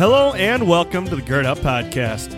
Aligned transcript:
Hello 0.00 0.32
and 0.32 0.66
welcome 0.66 1.04
to 1.04 1.14
the 1.14 1.20
Gird 1.20 1.44
Up 1.44 1.58
Podcast. 1.58 2.30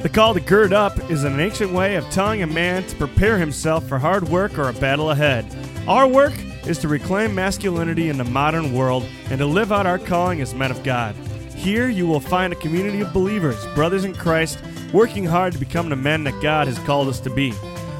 The 0.00 0.08
call 0.08 0.32
to 0.32 0.40
gird 0.40 0.72
up 0.72 1.10
is 1.10 1.22
an 1.22 1.38
ancient 1.38 1.70
way 1.70 1.96
of 1.96 2.08
telling 2.08 2.42
a 2.42 2.46
man 2.46 2.82
to 2.84 2.96
prepare 2.96 3.36
himself 3.36 3.86
for 3.86 3.98
hard 3.98 4.26
work 4.30 4.56
or 4.56 4.70
a 4.70 4.72
battle 4.72 5.10
ahead. 5.10 5.44
Our 5.86 6.08
work 6.08 6.32
is 6.66 6.78
to 6.78 6.88
reclaim 6.88 7.34
masculinity 7.34 8.08
in 8.08 8.16
the 8.16 8.24
modern 8.24 8.72
world 8.72 9.04
and 9.28 9.38
to 9.38 9.44
live 9.44 9.70
out 9.70 9.84
our 9.84 9.98
calling 9.98 10.40
as 10.40 10.54
men 10.54 10.70
of 10.70 10.82
God. 10.82 11.14
Here 11.54 11.90
you 11.90 12.06
will 12.06 12.20
find 12.20 12.54
a 12.54 12.56
community 12.56 13.02
of 13.02 13.12
believers, 13.12 13.62
brothers 13.74 14.06
in 14.06 14.14
Christ, 14.14 14.58
working 14.90 15.26
hard 15.26 15.52
to 15.52 15.58
become 15.58 15.90
the 15.90 15.96
men 15.96 16.24
that 16.24 16.40
God 16.40 16.68
has 16.68 16.78
called 16.78 17.08
us 17.08 17.20
to 17.20 17.28
be. 17.28 17.52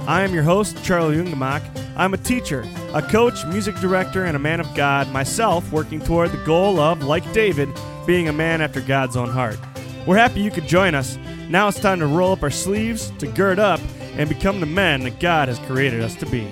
I 0.06 0.22
am 0.22 0.32
your 0.32 0.44
host, 0.44 0.82
Charlie 0.82 1.16
Jungemak. 1.16 1.60
I'm 1.94 2.14
a 2.14 2.16
teacher, 2.16 2.64
a 2.92 3.00
coach, 3.00 3.44
music 3.46 3.76
director, 3.76 4.24
and 4.24 4.36
a 4.36 4.40
man 4.40 4.58
of 4.58 4.74
God, 4.74 5.08
myself 5.12 5.70
working 5.70 6.00
toward 6.00 6.32
the 6.32 6.44
goal 6.44 6.80
of, 6.80 7.04
like 7.04 7.32
David, 7.32 7.68
being 8.04 8.28
a 8.28 8.32
man 8.32 8.60
after 8.60 8.80
God's 8.80 9.16
own 9.16 9.28
heart. 9.28 9.58
We're 10.06 10.16
happy 10.16 10.40
you 10.40 10.50
could 10.50 10.66
join 10.66 10.96
us. 10.96 11.16
Now 11.48 11.68
it's 11.68 11.78
time 11.78 12.00
to 12.00 12.06
roll 12.06 12.32
up 12.32 12.42
our 12.42 12.50
sleeves, 12.50 13.12
to 13.18 13.28
gird 13.28 13.60
up, 13.60 13.80
and 14.16 14.28
become 14.28 14.58
the 14.58 14.66
men 14.66 15.04
that 15.04 15.20
God 15.20 15.46
has 15.46 15.58
created 15.60 16.00
us 16.02 16.16
to 16.16 16.26
be. 16.26 16.48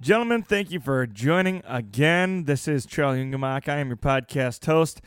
Gentlemen, 0.00 0.42
thank 0.42 0.70
you 0.70 0.80
for 0.80 1.06
joining 1.06 1.62
again. 1.66 2.44
This 2.44 2.66
is 2.66 2.86
Charlie 2.86 3.22
Jungemak. 3.22 3.68
I 3.68 3.76
am 3.76 3.88
your 3.88 3.96
podcast 3.98 4.64
host. 4.64 5.02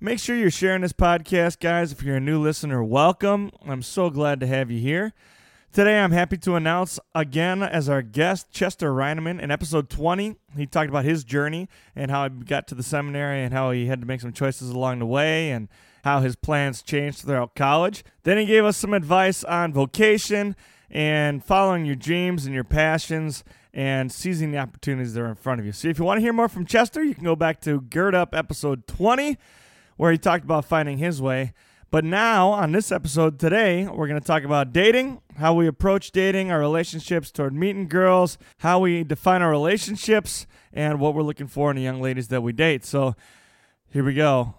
Make 0.00 0.20
sure 0.20 0.36
you're 0.36 0.52
sharing 0.52 0.82
this 0.82 0.92
podcast, 0.92 1.58
guys. 1.58 1.90
If 1.90 2.04
you're 2.04 2.18
a 2.18 2.20
new 2.20 2.40
listener, 2.40 2.84
welcome. 2.84 3.50
I'm 3.66 3.82
so 3.82 4.10
glad 4.10 4.38
to 4.38 4.46
have 4.46 4.70
you 4.70 4.78
here. 4.78 5.12
Today, 5.72 5.98
I'm 5.98 6.12
happy 6.12 6.36
to 6.36 6.54
announce 6.54 7.00
again 7.16 7.64
as 7.64 7.88
our 7.88 8.00
guest 8.00 8.52
Chester 8.52 8.92
Reineman 8.92 9.40
in 9.40 9.50
episode 9.50 9.90
20. 9.90 10.36
He 10.56 10.66
talked 10.66 10.88
about 10.88 11.04
his 11.04 11.24
journey 11.24 11.68
and 11.96 12.12
how 12.12 12.28
he 12.28 12.44
got 12.44 12.68
to 12.68 12.76
the 12.76 12.84
seminary 12.84 13.42
and 13.42 13.52
how 13.52 13.72
he 13.72 13.86
had 13.86 14.00
to 14.00 14.06
make 14.06 14.20
some 14.20 14.32
choices 14.32 14.70
along 14.70 15.00
the 15.00 15.06
way 15.06 15.50
and 15.50 15.66
how 16.04 16.20
his 16.20 16.36
plans 16.36 16.80
changed 16.80 17.22
throughout 17.22 17.56
college. 17.56 18.04
Then 18.22 18.38
he 18.38 18.46
gave 18.46 18.64
us 18.64 18.76
some 18.76 18.94
advice 18.94 19.42
on 19.42 19.72
vocation 19.72 20.54
and 20.88 21.44
following 21.44 21.84
your 21.84 21.96
dreams 21.96 22.46
and 22.46 22.54
your 22.54 22.62
passions 22.62 23.42
and 23.74 24.12
seizing 24.12 24.52
the 24.52 24.58
opportunities 24.58 25.14
that 25.14 25.22
are 25.22 25.26
in 25.26 25.34
front 25.34 25.58
of 25.58 25.66
you. 25.66 25.72
So 25.72 25.88
if 25.88 25.98
you 25.98 26.04
want 26.04 26.18
to 26.18 26.22
hear 26.22 26.32
more 26.32 26.48
from 26.48 26.66
Chester, 26.66 27.02
you 27.02 27.16
can 27.16 27.24
go 27.24 27.34
back 27.34 27.60
to 27.62 27.80
Gird 27.80 28.14
Up 28.14 28.32
episode 28.32 28.86
20 28.86 29.36
where 29.98 30.10
he 30.10 30.16
talked 30.16 30.44
about 30.44 30.64
finding 30.64 30.96
his 30.96 31.20
way. 31.20 31.52
But 31.90 32.04
now, 32.04 32.50
on 32.50 32.72
this 32.72 32.92
episode 32.92 33.38
today, 33.38 33.86
we're 33.86 34.08
going 34.08 34.20
to 34.20 34.26
talk 34.26 34.44
about 34.44 34.72
dating, 34.72 35.20
how 35.36 35.54
we 35.54 35.66
approach 35.66 36.12
dating, 36.12 36.50
our 36.50 36.60
relationships 36.60 37.30
toward 37.30 37.54
meeting 37.54 37.88
girls, 37.88 38.38
how 38.58 38.78
we 38.78 39.04
define 39.04 39.42
our 39.42 39.50
relationships, 39.50 40.46
and 40.72 41.00
what 41.00 41.14
we're 41.14 41.22
looking 41.22 41.46
for 41.46 41.70
in 41.70 41.76
the 41.76 41.82
young 41.82 42.00
ladies 42.00 42.28
that 42.28 42.42
we 42.42 42.52
date. 42.52 42.84
So, 42.84 43.16
here 43.90 44.04
we 44.04 44.14
go. 44.14 44.54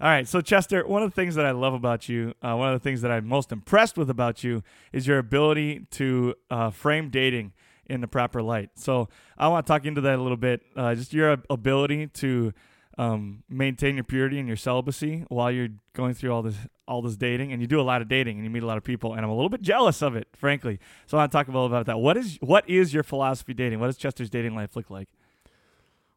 All 0.00 0.08
right, 0.08 0.26
so 0.26 0.40
Chester, 0.40 0.84
one 0.86 1.02
of 1.02 1.10
the 1.10 1.14
things 1.14 1.36
that 1.36 1.46
I 1.46 1.52
love 1.52 1.74
about 1.74 2.08
you, 2.08 2.34
uh, 2.42 2.56
one 2.56 2.72
of 2.72 2.80
the 2.80 2.82
things 2.82 3.02
that 3.02 3.12
I'm 3.12 3.28
most 3.28 3.52
impressed 3.52 3.96
with 3.96 4.10
about 4.10 4.42
you, 4.42 4.64
is 4.90 5.06
your 5.06 5.18
ability 5.18 5.86
to 5.92 6.34
uh, 6.50 6.70
frame 6.70 7.10
dating 7.10 7.52
in 7.86 8.00
the 8.00 8.08
proper 8.08 8.42
light. 8.42 8.70
So 8.74 9.10
I 9.36 9.48
want 9.48 9.66
to 9.66 9.70
talk 9.70 9.84
into 9.84 10.00
that 10.00 10.18
a 10.18 10.22
little 10.22 10.38
bit. 10.38 10.62
Uh, 10.74 10.94
just 10.94 11.12
your 11.12 11.36
ability 11.50 12.06
to 12.06 12.52
um, 12.98 13.42
maintain 13.48 13.94
your 13.94 14.04
purity 14.04 14.38
and 14.38 14.46
your 14.46 14.56
celibacy 14.56 15.24
while 15.28 15.50
you're 15.50 15.70
going 15.94 16.14
through 16.14 16.32
all 16.32 16.42
this 16.42 16.56
all 16.86 17.00
this 17.00 17.16
dating, 17.16 17.52
and 17.52 17.62
you 17.62 17.66
do 17.66 17.80
a 17.80 17.82
lot 17.82 18.02
of 18.02 18.08
dating 18.08 18.36
and 18.36 18.44
you 18.44 18.50
meet 18.50 18.62
a 18.62 18.66
lot 18.66 18.76
of 18.76 18.84
people, 18.84 19.14
and 19.14 19.24
I'm 19.24 19.30
a 19.30 19.34
little 19.34 19.48
bit 19.48 19.62
jealous 19.62 20.02
of 20.02 20.14
it, 20.14 20.28
frankly. 20.34 20.78
So 21.06 21.16
I 21.16 21.22
want 21.22 21.32
to 21.32 21.38
talk 21.38 21.48
a 21.48 21.50
little 21.50 21.66
about 21.66 21.86
that. 21.86 21.98
What 21.98 22.16
is 22.16 22.38
what 22.40 22.68
is 22.68 22.92
your 22.92 23.02
philosophy 23.02 23.54
dating? 23.54 23.80
What 23.80 23.86
does 23.86 23.96
Chester's 23.96 24.30
dating 24.30 24.54
life 24.54 24.76
look 24.76 24.90
like? 24.90 25.08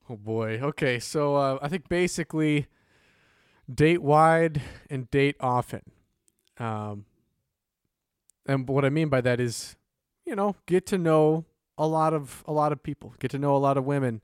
Oh 0.09 0.18
boy. 0.18 0.59
Okay, 0.62 1.00
so 1.00 1.36
uh, 1.36 1.59
I 1.62 1.68
think 1.68 1.88
basically 1.90 2.68
date 3.74 4.02
wide 4.02 4.62
and 4.90 5.09
date 5.09 5.36
often. 5.40 5.81
Um, 6.57 7.06
and 8.46 8.68
what 8.68 8.86
I 8.86 8.90
mean 8.90 9.09
by 9.09 9.22
that 9.22 9.40
is, 9.40 9.75
you 10.25 10.36
know, 10.36 10.56
get 10.66 10.86
to 10.88 10.97
know 10.97 11.46
a 11.78 11.88
lot 11.88 12.13
of 12.13 12.44
a 12.47 12.53
lot 12.53 12.72
of 12.72 12.84
people, 12.84 13.16
get 13.19 13.31
to 13.31 13.40
know 13.40 13.56
a 13.56 13.57
lot 13.57 13.78
of 13.78 13.86
women, 13.86 14.22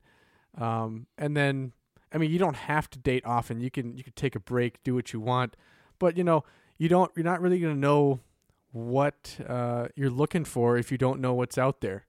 um, 0.56 1.06
and 1.18 1.36
then 1.36 1.72
I 2.12 2.18
mean, 2.18 2.30
you 2.30 2.38
don't 2.38 2.56
have 2.56 2.90
to 2.90 2.98
date 2.98 3.24
often. 3.24 3.60
You 3.60 3.70
can 3.70 3.96
you 3.96 4.04
can 4.04 4.12
take 4.14 4.34
a 4.34 4.40
break, 4.40 4.82
do 4.82 4.94
what 4.94 5.12
you 5.12 5.20
want, 5.20 5.56
but 5.98 6.16
you 6.16 6.24
know, 6.24 6.44
you 6.78 6.88
don't. 6.88 7.10
You're 7.16 7.24
not 7.24 7.40
really 7.40 7.58
gonna 7.58 7.74
know 7.74 8.20
what 8.72 9.38
uh, 9.48 9.88
you're 9.94 10.10
looking 10.10 10.44
for 10.44 10.76
if 10.76 10.90
you 10.90 10.98
don't 10.98 11.20
know 11.20 11.34
what's 11.34 11.58
out 11.58 11.80
there, 11.80 12.06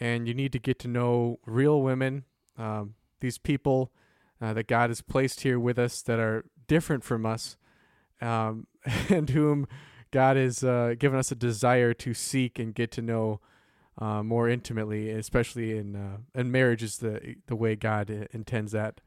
and 0.00 0.26
you 0.26 0.34
need 0.34 0.52
to 0.52 0.58
get 0.58 0.78
to 0.80 0.88
know 0.88 1.38
real 1.46 1.82
women. 1.82 2.24
Um, 2.56 2.94
these 3.20 3.38
people 3.38 3.90
uh, 4.40 4.52
that 4.52 4.66
God 4.66 4.90
has 4.90 5.00
placed 5.00 5.40
here 5.40 5.58
with 5.58 5.78
us 5.78 6.02
that 6.02 6.18
are 6.18 6.44
different 6.66 7.04
from 7.04 7.26
us, 7.26 7.56
um, 8.20 8.66
and 9.08 9.28
whom 9.30 9.66
God 10.10 10.36
has 10.36 10.62
uh, 10.62 10.94
given 10.98 11.18
us 11.18 11.32
a 11.32 11.36
desire 11.36 11.92
to 11.94 12.14
seek 12.14 12.58
and 12.58 12.74
get 12.74 12.90
to 12.92 13.02
know 13.02 13.40
uh, 13.98 14.22
more 14.22 14.48
intimately, 14.48 15.10
especially 15.10 15.76
in 15.76 15.96
uh, 15.96 16.18
in 16.34 16.50
marriage 16.50 16.82
is 16.82 16.98
the 16.98 17.36
the 17.46 17.56
way 17.56 17.76
God 17.76 18.28
intends 18.32 18.72
that 18.72 19.00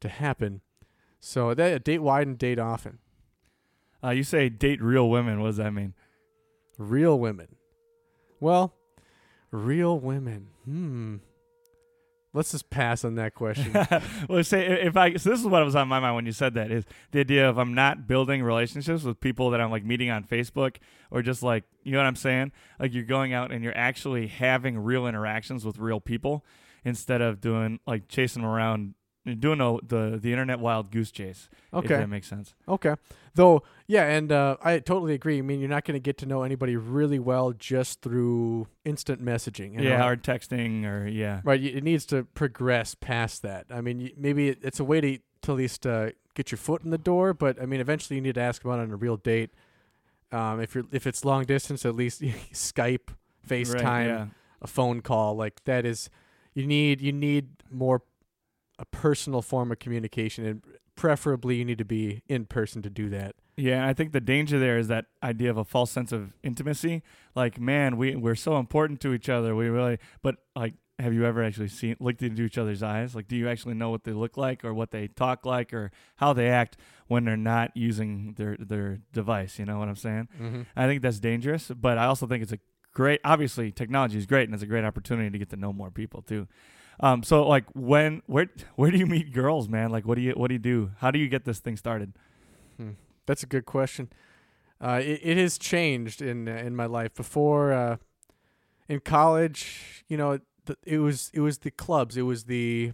to 0.00 0.08
happen. 0.08 0.60
So 1.20 1.54
that 1.54 1.84
date 1.84 1.98
wide 2.00 2.26
and 2.26 2.38
date 2.38 2.58
often. 2.58 2.98
Uh, 4.02 4.10
you 4.10 4.22
say 4.22 4.48
date 4.48 4.82
real 4.82 5.08
women. 5.10 5.40
What 5.40 5.48
does 5.48 5.56
that 5.58 5.72
mean? 5.72 5.94
Real 6.78 7.18
women. 7.18 7.56
Well, 8.40 8.74
real 9.50 9.98
women. 9.98 10.48
Hmm. 10.64 11.16
Let's 12.32 12.52
just 12.52 12.70
pass 12.70 13.04
on 13.04 13.16
that 13.16 13.34
question. 13.34 13.72
well, 14.28 14.44
say 14.44 14.64
if 14.82 14.96
I 14.96 15.14
so 15.16 15.30
this 15.30 15.40
is 15.40 15.46
what 15.46 15.64
was 15.64 15.74
on 15.74 15.88
my 15.88 15.98
mind 15.98 16.14
when 16.14 16.26
you 16.26 16.32
said 16.32 16.54
that 16.54 16.70
is 16.70 16.84
the 17.10 17.20
idea 17.20 17.48
of 17.48 17.58
I'm 17.58 17.74
not 17.74 18.06
building 18.06 18.42
relationships 18.42 19.02
with 19.02 19.20
people 19.20 19.50
that 19.50 19.60
I'm 19.60 19.70
like 19.72 19.84
meeting 19.84 20.10
on 20.10 20.22
Facebook 20.22 20.76
or 21.10 21.22
just 21.22 21.42
like 21.42 21.64
you 21.82 21.90
know 21.90 21.98
what 21.98 22.06
I'm 22.06 22.16
saying? 22.16 22.52
Like 22.78 22.94
you're 22.94 23.02
going 23.02 23.32
out 23.32 23.50
and 23.50 23.64
you're 23.64 23.76
actually 23.76 24.28
having 24.28 24.78
real 24.78 25.08
interactions 25.08 25.64
with 25.64 25.78
real 25.78 25.98
people 25.98 26.44
instead 26.84 27.20
of 27.20 27.40
doing 27.40 27.80
like 27.84 28.06
chasing 28.06 28.42
them 28.42 28.50
around 28.50 28.94
doing 29.38 29.58
the, 29.58 29.78
the 29.86 30.18
the 30.18 30.32
internet 30.32 30.60
wild 30.60 30.90
goose 30.90 31.10
chase. 31.10 31.48
Okay, 31.72 31.96
that 31.96 32.08
makes 32.08 32.28
sense. 32.28 32.54
Okay, 32.68 32.94
though, 33.34 33.62
yeah, 33.86 34.04
and 34.04 34.32
uh, 34.32 34.56
I 34.62 34.78
totally 34.78 35.14
agree. 35.14 35.38
I 35.38 35.42
mean, 35.42 35.60
you're 35.60 35.68
not 35.68 35.84
going 35.84 35.94
to 35.94 36.00
get 36.00 36.18
to 36.18 36.26
know 36.26 36.42
anybody 36.42 36.76
really 36.76 37.18
well 37.18 37.52
just 37.52 38.00
through 38.02 38.68
instant 38.84 39.22
messaging. 39.22 39.74
You 39.74 39.80
know? 39.80 39.90
Yeah, 39.90 40.06
or 40.06 40.16
texting, 40.16 40.84
or 40.86 41.06
yeah, 41.06 41.40
right. 41.44 41.62
It 41.62 41.84
needs 41.84 42.06
to 42.06 42.24
progress 42.24 42.94
past 42.94 43.42
that. 43.42 43.66
I 43.70 43.80
mean, 43.80 44.10
maybe 44.16 44.48
it's 44.48 44.80
a 44.80 44.84
way 44.84 45.00
to 45.00 45.18
to 45.42 45.52
at 45.52 45.56
least 45.56 45.86
uh, 45.86 46.10
get 46.34 46.50
your 46.50 46.58
foot 46.58 46.82
in 46.82 46.90
the 46.90 46.98
door, 46.98 47.34
but 47.34 47.60
I 47.60 47.66
mean, 47.66 47.80
eventually 47.80 48.16
you 48.16 48.22
need 48.22 48.34
to 48.34 48.40
ask 48.40 48.64
about 48.64 48.80
on 48.80 48.90
a 48.90 48.96
real 48.96 49.16
date. 49.16 49.50
Um, 50.32 50.60
if 50.60 50.74
you're 50.74 50.84
if 50.92 51.06
it's 51.06 51.24
long 51.24 51.44
distance, 51.44 51.84
at 51.84 51.94
least 51.94 52.22
Skype, 52.52 53.08
FaceTime, 53.46 53.82
right, 53.82 54.06
yeah. 54.06 54.26
a 54.62 54.66
phone 54.66 55.02
call, 55.02 55.36
like 55.36 55.62
that 55.64 55.84
is 55.84 56.08
you 56.54 56.66
need 56.66 57.00
you 57.00 57.12
need 57.12 57.48
more 57.70 58.02
a 58.80 58.86
personal 58.86 59.42
form 59.42 59.70
of 59.70 59.78
communication 59.78 60.44
and 60.46 60.62
preferably 60.96 61.56
you 61.56 61.64
need 61.64 61.78
to 61.78 61.84
be 61.84 62.22
in 62.28 62.46
person 62.46 62.82
to 62.82 62.90
do 62.90 63.08
that. 63.10 63.34
Yeah, 63.56 63.86
I 63.86 63.92
think 63.92 64.12
the 64.12 64.20
danger 64.20 64.58
there 64.58 64.78
is 64.78 64.88
that 64.88 65.06
idea 65.22 65.50
of 65.50 65.58
a 65.58 65.64
false 65.64 65.90
sense 65.90 66.12
of 66.12 66.32
intimacy. 66.42 67.02
Like, 67.34 67.60
man, 67.60 67.96
we 67.96 68.16
we're 68.16 68.34
so 68.34 68.56
important 68.56 69.00
to 69.02 69.12
each 69.12 69.28
other. 69.28 69.54
We 69.54 69.68
really, 69.68 69.98
but 70.22 70.36
like, 70.56 70.74
have 70.98 71.12
you 71.12 71.24
ever 71.24 71.42
actually 71.42 71.68
seen 71.68 71.96
looked 72.00 72.22
into 72.22 72.42
each 72.42 72.58
other's 72.58 72.82
eyes? 72.82 73.14
Like, 73.14 73.28
do 73.28 73.36
you 73.36 73.48
actually 73.48 73.74
know 73.74 73.90
what 73.90 74.04
they 74.04 74.12
look 74.12 74.36
like, 74.36 74.64
or 74.64 74.72
what 74.72 74.90
they 74.90 75.08
talk 75.08 75.44
like, 75.44 75.74
or 75.74 75.90
how 76.16 76.32
they 76.32 76.48
act 76.48 76.76
when 77.06 77.24
they're 77.24 77.36
not 77.36 77.76
using 77.76 78.34
their 78.36 78.56
their 78.58 79.00
device? 79.12 79.58
You 79.58 79.66
know 79.66 79.78
what 79.78 79.88
I'm 79.88 79.96
saying? 79.96 80.28
Mm-hmm. 80.40 80.62
I 80.76 80.86
think 80.86 81.02
that's 81.02 81.20
dangerous, 81.20 81.70
but 81.74 81.98
I 81.98 82.06
also 82.06 82.26
think 82.26 82.42
it's 82.42 82.52
a 82.52 82.58
great. 82.92 83.20
Obviously, 83.24 83.72
technology 83.72 84.18
is 84.18 84.26
great, 84.26 84.44
and 84.44 84.54
it's 84.54 84.62
a 84.62 84.66
great 84.66 84.84
opportunity 84.84 85.30
to 85.30 85.38
get 85.38 85.50
to 85.50 85.56
know 85.56 85.72
more 85.72 85.90
people 85.90 86.22
too. 86.22 86.46
Um, 87.02 87.22
so 87.22 87.46
like 87.46 87.64
when 87.74 88.22
where 88.26 88.48
where 88.76 88.90
do 88.90 88.98
you 88.98 89.06
meet 89.06 89.32
girls, 89.32 89.68
man? 89.68 89.90
Like 89.90 90.06
what 90.06 90.16
do 90.16 90.20
you 90.20 90.32
what 90.32 90.48
do 90.48 90.54
you 90.54 90.60
do? 90.60 90.92
How 90.98 91.10
do 91.10 91.18
you 91.18 91.28
get 91.28 91.44
this 91.44 91.58
thing 91.58 91.76
started? 91.76 92.12
Hmm. 92.76 92.90
That's 93.26 93.42
a 93.42 93.46
good 93.46 93.66
question. 93.66 94.10
Uh, 94.80 95.00
it, 95.02 95.20
it 95.22 95.36
has 95.36 95.58
changed 95.58 96.20
in 96.22 96.46
in 96.46 96.76
my 96.76 96.86
life. 96.86 97.14
Before 97.14 97.72
uh, 97.72 97.96
in 98.88 99.00
college, 99.00 100.04
you 100.08 100.16
know, 100.16 100.38
it 100.84 100.98
was 100.98 101.30
it 101.32 101.40
was 101.40 101.58
the 101.58 101.70
clubs, 101.70 102.16
it 102.16 102.22
was 102.22 102.44
the 102.44 102.92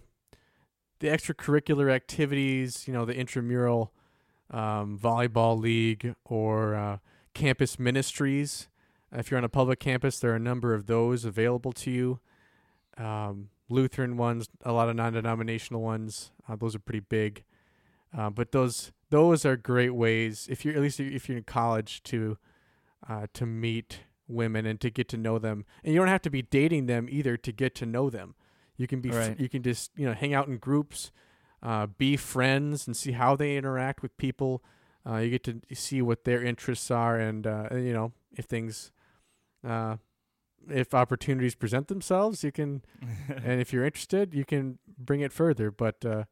the 0.99 1.07
extracurricular 1.07 1.91
activities, 1.91 2.87
you 2.87 2.93
know, 2.93 3.05
the 3.05 3.15
intramural 3.15 3.91
um, 4.49 4.97
volleyball 4.97 5.59
league 5.59 6.15
or 6.25 6.75
uh, 6.75 6.97
campus 7.33 7.77
ministries. 7.77 8.67
If 9.11 9.29
you're 9.29 9.37
on 9.37 9.43
a 9.43 9.49
public 9.49 9.79
campus, 9.79 10.19
there 10.19 10.31
are 10.31 10.35
a 10.35 10.39
number 10.39 10.73
of 10.73 10.87
those 10.87 11.23
available 11.23 11.71
to 11.73 11.91
you. 11.91 12.19
Um, 12.97 13.49
Lutheran 13.69 14.17
ones, 14.17 14.49
a 14.63 14.71
lot 14.71 14.89
of 14.89 14.95
non-denominational 14.95 15.81
ones. 15.81 16.31
Uh, 16.47 16.55
those 16.55 16.75
are 16.75 16.79
pretty 16.79 17.01
big, 17.01 17.43
uh, 18.17 18.29
but 18.29 18.51
those 18.51 18.91
those 19.09 19.45
are 19.45 19.55
great 19.55 19.93
ways 19.95 20.47
if 20.49 20.63
you're 20.65 20.75
at 20.75 20.81
least 20.81 20.99
if 20.99 21.27
you're 21.27 21.37
in 21.37 21.43
college 21.43 22.03
to 22.03 22.37
uh, 23.07 23.27
to 23.33 23.45
meet 23.45 23.99
women 24.27 24.65
and 24.65 24.79
to 24.81 24.89
get 24.89 25.07
to 25.09 25.17
know 25.17 25.39
them. 25.39 25.65
And 25.83 25.93
you 25.93 25.99
don't 25.99 26.07
have 26.09 26.21
to 26.23 26.29
be 26.29 26.41
dating 26.41 26.85
them 26.87 27.07
either 27.09 27.37
to 27.37 27.51
get 27.51 27.75
to 27.75 27.85
know 27.85 28.09
them. 28.09 28.35
You 28.77 28.87
can 28.87 29.01
be 29.01 29.09
Right. 29.09 29.39
you 29.39 29.49
can 29.49 29.63
just 29.63 29.91
you 29.95 30.05
know 30.05 30.13
hang 30.13 30.33
out 30.33 30.47
in 30.47 30.57
groups, 30.57 31.11
uh, 31.63 31.87
be 31.87 32.15
friends, 32.17 32.87
and 32.87 32.95
see 32.95 33.13
how 33.13 33.35
they 33.35 33.57
interact 33.57 34.01
with 34.01 34.15
people. 34.17 34.63
Uh, 35.05 35.17
you 35.17 35.29
get 35.29 35.43
to 35.45 35.61
see 35.73 36.01
what 36.01 36.25
their 36.25 36.43
interests 36.43 36.91
are, 36.91 37.17
and, 37.17 37.47
uh, 37.47 37.69
you 37.71 37.93
know 37.93 38.11
if 38.35 38.43
things, 38.45 38.91
uh, 39.65 39.95
if 40.69 40.93
opportunities 40.93 41.55
present 41.55 41.87
themselves, 41.87 42.43
you 42.43 42.51
can 42.51 42.83
and 43.43 43.59
if 43.61 43.71
you're 43.73 43.85
interested, 43.85 44.33
you 44.33 44.45
can 44.45 44.77
bring 44.97 45.21
it 45.21 45.31
further. 45.31 45.71
But 45.71 46.03
uh, 46.05 46.23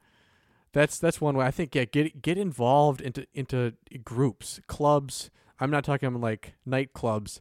that's 0.73 0.99
that's 0.99 1.19
one 1.21 1.35
way. 1.37 1.45
I 1.45 1.51
think 1.51 1.73
yeah, 1.75 1.85
get 1.85 2.21
get 2.21 2.37
involved 2.37 3.01
into 3.01 3.25
into 3.33 3.73
groups, 4.03 4.59
clubs. 4.67 5.29
I'm 5.59 5.71
not 5.71 5.83
talking 5.85 6.13
like 6.19 6.55
nightclubs, 6.67 7.39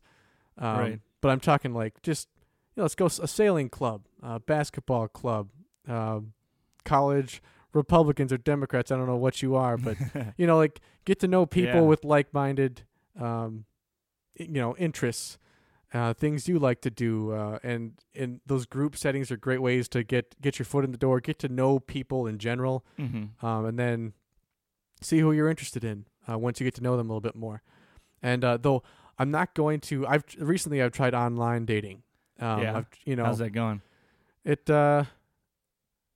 um, 0.58 0.78
Right. 0.78 1.00
But 1.20 1.30
I'm 1.30 1.40
talking 1.40 1.72
like 1.74 2.00
just 2.02 2.28
you 2.76 2.80
know, 2.80 2.84
let's 2.84 2.94
go 2.94 3.06
a 3.06 3.28
sailing 3.28 3.68
club, 3.70 4.02
a 4.22 4.38
basketball 4.40 5.08
club, 5.08 5.48
um, 5.88 6.32
college 6.84 7.42
Republicans 7.72 8.32
or 8.32 8.38
Democrats. 8.38 8.92
I 8.92 8.96
don't 8.96 9.06
know 9.06 9.16
what 9.16 9.42
you 9.42 9.56
are, 9.56 9.76
but 9.76 9.96
you 10.36 10.46
know, 10.46 10.56
like 10.56 10.80
get 11.04 11.18
to 11.20 11.28
know 11.28 11.44
people 11.46 11.80
Yeah. 11.80 11.80
with 11.80 12.04
like-minded, 12.04 12.82
um, 13.18 13.64
you 14.36 14.48
know, 14.60 14.76
interests, 14.76 15.38
uh, 15.94 16.12
things 16.12 16.48
you 16.48 16.58
like 16.58 16.80
to 16.82 16.90
do, 16.90 17.32
uh, 17.32 17.58
and 17.62 17.92
and 18.14 18.40
those 18.44 18.66
group 18.66 18.96
settings 18.96 19.30
are 19.30 19.36
great 19.36 19.62
ways 19.62 19.88
to 19.88 20.02
get 20.02 20.34
get 20.42 20.58
your 20.58 20.66
foot 20.66 20.84
in 20.84 20.90
the 20.92 20.98
door, 20.98 21.20
get 21.20 21.38
to 21.38 21.48
know 21.48 21.78
people 21.78 22.26
in 22.26 22.38
general, 22.38 22.84
hmm 22.98 23.24
um, 23.40 23.64
and 23.64 23.78
then 23.78 24.12
see 25.00 25.20
who 25.20 25.32
you're 25.32 25.48
interested 25.48 25.84
in 25.84 26.04
uh, 26.28 26.36
once 26.38 26.60
you 26.60 26.64
get 26.64 26.74
to 26.74 26.82
know 26.82 26.96
them 26.96 27.08
a 27.08 27.12
little 27.12 27.20
bit 27.20 27.36
more. 27.36 27.62
And 28.22 28.44
uh, 28.44 28.56
though 28.56 28.82
I'm 29.18 29.30
not 29.30 29.54
going 29.54 29.80
to, 29.80 30.06
I've 30.06 30.24
recently 30.38 30.82
I've 30.82 30.92
tried 30.92 31.14
online 31.14 31.64
dating. 31.66 32.02
Um, 32.40 32.60
Yeah. 32.62 32.76
I've, 32.78 32.86
you 33.04 33.14
know, 33.16 33.24
How's 33.26 33.38
that 33.38 33.50
going? 33.50 33.80
it 34.44 34.68
uh 34.68 35.04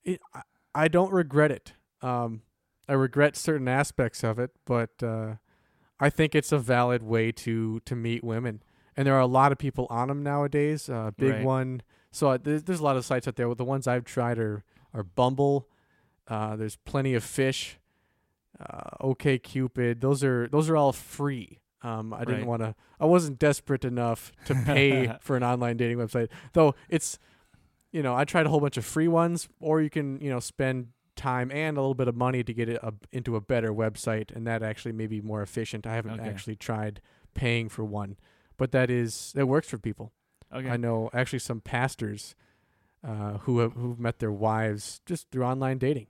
it 0.05 0.21
I, 0.35 0.43
I 0.75 0.89
don't 0.89 1.13
regret 1.13 1.51
it 1.51 1.73
um 2.03 2.43
i 2.89 2.93
regret 2.93 3.37
certain 3.37 3.69
aspects 3.69 4.23
of 4.23 4.39
it 4.39 4.51
but 4.67 4.91
uh 5.03 5.37
i 5.99 6.11
think 6.11 6.35
it's 6.35 6.53
a 6.53 6.59
valid 6.59 7.03
way 7.03 7.33
to 7.33 7.81
to 7.87 7.97
meet 7.97 8.23
women 8.23 8.63
and 8.99 9.07
there 9.07 9.15
are 9.15 9.21
a 9.21 9.27
lot 9.41 9.53
of 9.53 9.59
people 9.59 9.87
on 9.89 10.09
them 10.09 10.23
nowadays 10.23 10.91
uh 10.91 11.11
big 11.17 11.31
Right. 11.37 11.43
one. 11.45 11.83
So 12.11 12.31
uh, 12.31 12.39
there's, 12.43 12.65
there's 12.65 12.81
a 12.81 12.85
lot 12.85 12.97
of 12.97 13.05
sites 13.05 13.27
out 13.29 13.37
there. 13.37 13.55
The 13.55 13.65
ones 13.65 13.87
i've 13.87 14.05
tried 14.05 14.39
are 14.39 14.63
are 14.93 15.03
bumble 15.05 15.69
uh 16.27 16.57
there's 16.57 16.77
plenty 16.77 17.15
of 17.15 17.23
fish 17.25 17.79
uh 18.61 18.91
okay 19.01 19.39
cupid 19.39 20.01
those 20.01 20.25
are 20.25 20.49
those 20.49 20.69
are 20.69 20.77
all 20.77 20.93
free. 20.93 21.61
Um 21.83 22.13
i 22.13 22.25
didn't 22.25 22.47
want 22.47 22.61
to 22.63 22.75
i 22.99 23.05
wasn't 23.07 23.39
desperate 23.39 23.85
enough 23.85 24.33
to 24.47 24.55
pay 24.55 25.13
for 25.21 25.37
an 25.37 25.45
online 25.45 25.77
dating 25.77 25.99
website. 25.99 26.29
Though 26.53 26.75
it's 26.89 27.19
you 27.91 28.03
know, 28.03 28.15
I 28.15 28.25
tried 28.27 28.45
a 28.45 28.51
whole 28.51 28.61
bunch 28.61 28.77
of 28.77 28.85
free 28.85 29.09
ones, 29.09 29.49
or 29.61 29.81
you 29.81 29.89
can, 29.89 30.21
you 30.21 30.29
know, 30.29 30.41
spend 30.41 30.89
time 31.17 31.51
and 31.51 31.79
a 31.79 31.81
little 31.81 31.95
bit 31.95 32.07
of 32.07 32.15
money 32.15 32.45
to 32.45 32.53
get 32.53 32.69
it 32.69 32.79
a, 32.83 32.93
into 33.13 33.35
a 33.35 33.41
better 33.41 33.73
website, 33.73 34.31
and 34.37 34.47
that 34.47 34.63
actually 34.63 34.93
may 34.93 35.07
be 35.07 35.23
more 35.23 35.41
efficient. 35.41 35.87
I 35.87 35.95
haven't 35.95 36.21
Okay. 36.21 36.29
actually 36.29 36.57
tried 36.57 37.01
paying 37.33 37.71
for 37.71 37.85
one, 37.87 38.19
but 38.59 38.73
that 38.73 38.91
is 38.91 39.33
that 39.35 39.47
works 39.47 39.69
for 39.69 39.79
people. 39.79 40.13
Okay. 40.53 40.69
I 40.69 40.77
know 40.77 41.09
actually 41.15 41.39
some 41.39 41.61
pastors 41.61 42.35
uh, 43.07 43.39
who 43.39 43.61
have 43.61 43.73
who've 43.73 43.99
met 43.99 44.19
their 44.19 44.33
wives 44.33 45.01
just 45.07 45.31
through 45.31 45.45
online 45.45 45.79
dating. 45.79 46.09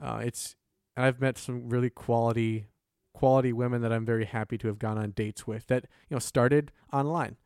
Uh, 0.00 0.22
it's 0.24 0.56
and 0.96 1.06
I've 1.06 1.20
met 1.20 1.38
some 1.38 1.68
really 1.68 1.90
quality 1.90 2.66
quality 3.12 3.52
women 3.52 3.82
that 3.82 3.92
I'm 3.92 4.04
very 4.04 4.24
happy 4.24 4.58
to 4.58 4.66
have 4.68 4.78
gone 4.78 4.98
on 4.98 5.10
dates 5.10 5.46
with 5.46 5.66
that 5.68 5.84
you 6.08 6.16
know 6.16 6.18
started 6.18 6.72
online. 6.92 7.36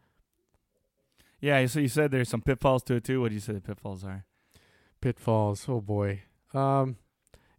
Yeah. 1.40 1.67
So 1.67 1.81
you 1.81 1.88
said 1.88 2.11
there's 2.11 2.29
some 2.29 2.43
pitfalls 2.43 2.82
to 2.85 2.94
it 2.94 3.05
too. 3.05 3.20
What 3.20 3.29
do 3.29 3.35
you 3.35 3.40
say 3.40 3.52
the 3.52 3.61
pitfalls 3.61 4.05
are? 4.05 4.25
Pitfalls. 5.00 5.67
Oh 5.69 5.81
boy. 5.81 6.23
Um, 6.55 6.96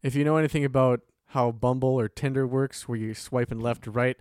if 0.02 0.16
you 0.16 0.24
know 0.24 0.38
anything 0.38 0.66
about 0.66 1.02
how 1.28 1.52
Bumble 1.52 2.00
or 2.00 2.08
Tinder 2.08 2.48
works, 2.48 2.88
where 2.88 2.98
you're 2.98 3.14
swiping 3.14 3.60
left 3.60 3.84
to 3.84 3.92
right, 3.92 4.18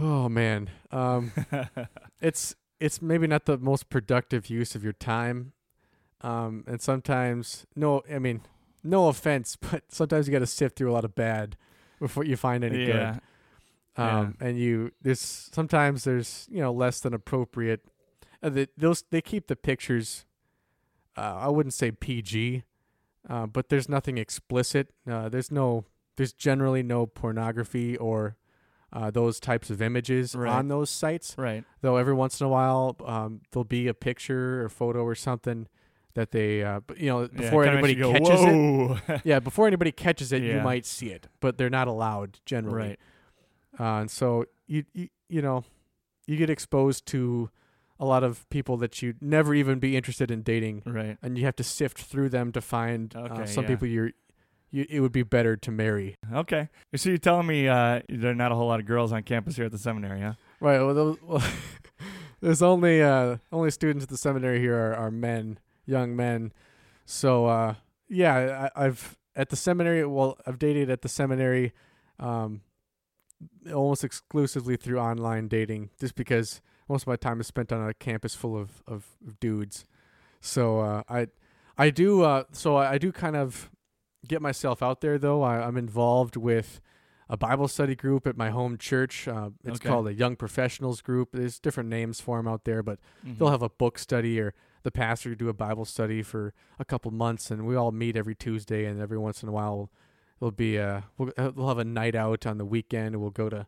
oh 0.00 0.28
man, 0.28 0.70
um, 0.90 1.32
it's 2.20 2.54
it's 2.80 3.00
maybe 3.00 3.26
not 3.26 3.44
the 3.44 3.58
most 3.58 3.88
productive 3.88 4.50
use 4.50 4.74
of 4.74 4.82
your 4.82 4.92
time. 4.92 5.52
Um, 6.20 6.64
and 6.66 6.80
sometimes, 6.80 7.66
no, 7.74 8.02
I 8.12 8.18
mean, 8.18 8.42
no 8.82 9.08
offense, 9.08 9.56
but 9.70 9.84
sometimes 9.88 10.26
you 10.26 10.32
got 10.32 10.40
to 10.40 10.46
sift 10.46 10.76
through 10.76 10.90
a 10.90 10.94
lot 10.94 11.04
of 11.04 11.14
bad 11.14 11.56
before 12.00 12.24
you 12.24 12.36
find 12.36 12.64
any 12.64 12.86
good. 12.86 12.96
yeah. 12.96 13.18
Um, 13.94 14.38
and 14.40 14.58
you 14.58 14.92
there's 15.02 15.20
sometimes 15.20 16.04
there's 16.04 16.48
you 16.50 16.60
know 16.60 16.72
less 16.72 17.00
than 17.00 17.12
appropriate. 17.12 17.84
Uh, 18.42 18.48
the, 18.48 18.68
those 18.76 19.04
they 19.10 19.20
keep 19.20 19.48
the 19.48 19.56
pictures. 19.56 20.24
Uh, 21.14 21.36
I 21.40 21.48
wouldn't 21.48 21.74
say 21.74 21.90
PG, 21.90 22.62
uh, 23.28 23.46
but 23.46 23.68
there's 23.68 23.90
nothing 23.90 24.16
explicit. 24.16 24.88
Uh, 25.08 25.28
there's 25.28 25.50
no 25.50 25.84
there's 26.16 26.32
generally 26.32 26.82
no 26.82 27.04
pornography 27.04 27.98
or 27.98 28.36
uh, 28.92 29.10
those 29.10 29.40
types 29.40 29.70
of 29.70 29.80
images 29.82 30.34
Right. 30.34 30.52
on 30.52 30.68
those 30.68 30.90
sites. 30.90 31.34
Right. 31.38 31.64
Though 31.80 31.96
every 31.96 32.14
once 32.14 32.40
in 32.40 32.46
a 32.46 32.50
while 32.50 32.96
um, 33.06 33.40
there'll 33.50 33.64
be 33.64 33.88
a 33.88 33.94
picture 33.94 34.62
or 34.64 34.68
photo 34.68 35.02
or 35.04 35.14
something 35.14 35.66
that 36.14 36.30
they 36.30 36.62
uh, 36.62 36.80
you 36.96 37.06
know 37.06 37.26
before 37.28 37.64
kinda 37.64 37.78
anybody 37.78 37.94
go, 37.94 38.12
catches 38.12 38.40
it. 39.08 39.20
Yeah, 39.24 39.40
before 39.40 39.66
anybody 39.66 39.92
catches 39.92 40.30
it, 40.32 40.42
you 40.42 40.60
might 40.60 40.84
see 40.84 41.08
it, 41.08 41.28
but 41.40 41.56
they're 41.56 41.70
not 41.70 41.88
allowed 41.88 42.38
generally. 42.44 42.76
right. 42.88 42.98
Uh, 43.80 44.00
and 44.02 44.10
so 44.10 44.44
you, 44.66 44.84
you 44.92 45.08
you 45.30 45.40
know 45.40 45.64
you 46.26 46.36
get 46.36 46.50
exposed 46.50 47.06
to 47.06 47.48
a 47.98 48.04
lot 48.04 48.22
of 48.24 48.48
people 48.50 48.76
that 48.76 49.00
you'd 49.00 49.22
never 49.22 49.54
even 49.54 49.78
be 49.78 49.96
interested 49.96 50.30
in 50.30 50.42
dating, 50.42 50.82
Right. 50.84 51.16
and 51.22 51.38
you 51.38 51.44
have 51.46 51.56
to 51.56 51.64
sift 51.64 51.98
through 51.98 52.28
them 52.30 52.52
to 52.52 52.60
find 52.60 53.14
uh, 53.16 53.20
Okay, 53.30 53.46
some 53.46 53.64
yeah. 53.64 53.68
people 53.70 53.88
you're 53.88 54.10
you, 54.72 54.86
it 54.88 55.00
would 55.00 55.12
be 55.12 55.22
better 55.22 55.56
to 55.56 55.70
marry. 55.70 56.16
Okay. 56.32 56.68
So 56.96 57.10
you're 57.10 57.18
telling 57.18 57.46
me 57.46 57.68
uh, 57.68 58.00
there 58.08 58.32
are 58.32 58.34
not 58.34 58.50
a 58.50 58.56
whole 58.56 58.66
lot 58.66 58.80
of 58.80 58.86
girls 58.86 59.12
on 59.12 59.22
campus 59.22 59.54
here 59.54 59.66
at 59.66 59.72
the 59.72 59.78
seminary, 59.78 60.22
huh? 60.22 60.32
Right. 60.60 60.80
Well, 60.80 60.94
those, 60.94 61.18
well 61.26 61.42
there's 62.40 62.62
only 62.62 63.02
uh, 63.02 63.36
only 63.52 63.70
students 63.70 64.02
at 64.02 64.08
the 64.08 64.16
seminary 64.16 64.58
here 64.58 64.76
are, 64.76 64.94
are 64.94 65.10
men, 65.10 65.58
young 65.86 66.16
men. 66.16 66.52
So 67.04 67.46
uh, 67.46 67.74
yeah, 68.08 68.68
I, 68.74 68.86
I've 68.86 69.16
at 69.36 69.50
the 69.50 69.56
seminary. 69.56 70.04
Well, 70.04 70.38
I've 70.46 70.58
dated 70.58 70.90
at 70.90 71.02
the 71.02 71.08
seminary, 71.08 71.72
um, 72.18 72.62
almost 73.72 74.04
exclusively 74.04 74.76
through 74.76 74.98
online 74.98 75.48
dating, 75.48 75.90
just 76.00 76.14
because 76.14 76.62
most 76.88 77.02
of 77.02 77.08
my 77.08 77.16
time 77.16 77.40
is 77.40 77.46
spent 77.46 77.72
on 77.72 77.86
a 77.86 77.94
campus 77.94 78.34
full 78.34 78.56
of 78.56 78.82
of, 78.86 79.06
of 79.26 79.38
dudes. 79.38 79.84
So 80.40 80.80
uh, 80.80 81.02
I 81.08 81.28
I 81.76 81.90
do 81.90 82.22
uh, 82.22 82.44
so 82.52 82.76
I, 82.76 82.92
I 82.92 82.98
do 82.98 83.12
kind 83.12 83.36
of 83.36 83.70
get 84.26 84.40
myself 84.42 84.82
out 84.82 85.00
there 85.00 85.18
though. 85.18 85.42
I, 85.42 85.66
I'm 85.66 85.76
involved 85.76 86.36
with 86.36 86.80
a 87.28 87.36
Bible 87.36 87.68
study 87.68 87.94
group 87.94 88.26
at 88.26 88.36
my 88.36 88.50
home 88.50 88.76
church. 88.76 89.26
Uh, 89.26 89.50
it's 89.64 89.76
Okay. 89.80 89.88
called 89.88 90.06
a 90.08 90.14
Young 90.14 90.36
Professionals 90.36 91.00
Group. 91.00 91.30
There's 91.32 91.58
different 91.58 91.88
names 91.88 92.20
for 92.20 92.36
them 92.36 92.46
out 92.46 92.64
there, 92.64 92.82
but 92.82 92.98
Mhm. 93.26 93.38
they'll 93.38 93.50
have 93.50 93.62
a 93.62 93.70
book 93.70 93.98
study 93.98 94.38
or 94.40 94.54
the 94.82 94.90
pastor 94.90 95.30
will 95.30 95.36
do 95.36 95.48
a 95.48 95.54
Bible 95.54 95.84
study 95.84 96.22
for 96.22 96.52
a 96.78 96.84
couple 96.84 97.10
months, 97.12 97.50
and 97.50 97.66
we 97.66 97.76
all 97.76 97.92
meet 97.92 98.16
every 98.16 98.34
Tuesday. 98.34 98.84
And 98.84 99.00
every 99.00 99.16
once 99.18 99.42
in 99.42 99.48
a 99.48 99.52
while, 99.52 99.90
it'll 100.40 100.50
be 100.50 100.76
a 100.76 101.04
we'll, 101.16 101.32
uh, 101.38 101.52
we'll 101.54 101.68
have 101.68 101.78
a 101.78 101.84
night 101.84 102.14
out 102.16 102.44
on 102.46 102.58
the 102.58 102.64
weekend, 102.64 103.16
we'll 103.20 103.30
go 103.30 103.48
to 103.48 103.66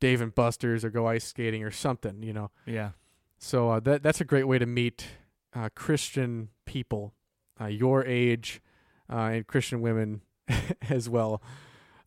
Dave 0.00 0.20
and 0.20 0.34
Buster's 0.34 0.84
or 0.84 0.90
go 0.90 1.06
ice 1.06 1.24
skating 1.24 1.62
or 1.64 1.70
something, 1.72 2.22
you 2.22 2.32
know. 2.32 2.50
Yeah. 2.64 2.90
So 3.38 3.70
uh, 3.70 3.80
that 3.80 4.02
that's 4.04 4.20
a 4.20 4.24
great 4.24 4.44
way 4.48 4.58
to 4.58 4.66
meet 4.66 5.08
uh, 5.54 5.68
Christian 5.74 6.48
people, 6.64 7.12
uh, 7.60 7.66
your 7.66 8.04
age, 8.06 8.62
uh, 9.10 9.16
and 9.32 9.46
Christian 9.46 9.80
women 9.80 10.22
as 10.90 11.08
well. 11.08 11.42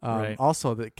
Um, 0.03 0.19
Right. 0.19 0.35
Also, 0.39 0.75
the, 0.75 0.91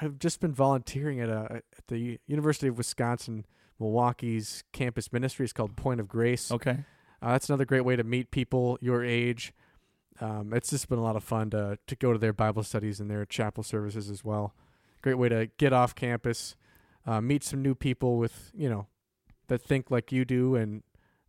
I've 0.00 0.18
just 0.18 0.40
been 0.40 0.52
volunteering 0.54 1.20
at 1.20 1.28
a 1.28 1.62
at 1.76 1.86
the 1.88 2.18
University 2.26 2.66
of 2.68 2.78
Wisconsin 2.78 3.44
Milwaukee's 3.78 4.64
campus 4.72 5.12
ministry. 5.12 5.44
It's 5.44 5.52
called 5.52 5.76
Point 5.76 6.00
of 6.00 6.08
Grace. 6.08 6.50
Okay. 6.50 6.78
Uh, 7.22 7.32
that's 7.32 7.48
another 7.48 7.64
great 7.64 7.84
way 7.84 7.96
to 7.96 8.04
meet 8.04 8.30
people 8.30 8.78
your 8.80 9.04
age. 9.04 9.52
Um, 10.20 10.52
it's 10.54 10.70
just 10.70 10.88
been 10.88 10.98
a 10.98 11.02
lot 11.02 11.16
of 11.16 11.24
fun 11.24 11.50
to 11.50 11.78
to 11.86 11.96
go 11.96 12.12
to 12.12 12.18
their 12.18 12.32
Bible 12.32 12.62
studies 12.62 13.00
and 13.00 13.10
their 13.10 13.24
chapel 13.26 13.62
services 13.62 14.08
as 14.10 14.24
well. 14.24 14.54
Great 15.02 15.18
way 15.18 15.28
to 15.28 15.50
get 15.58 15.72
off 15.72 15.94
campus, 15.94 16.54
uh, 17.06 17.20
meet 17.20 17.42
some 17.44 17.60
new 17.62 17.74
people 17.74 18.16
with 18.18 18.50
you 18.54 18.68
know 18.70 18.86
that 19.48 19.60
think 19.60 19.90
like 19.90 20.12
you 20.12 20.24
do, 20.24 20.54
and 20.54 20.82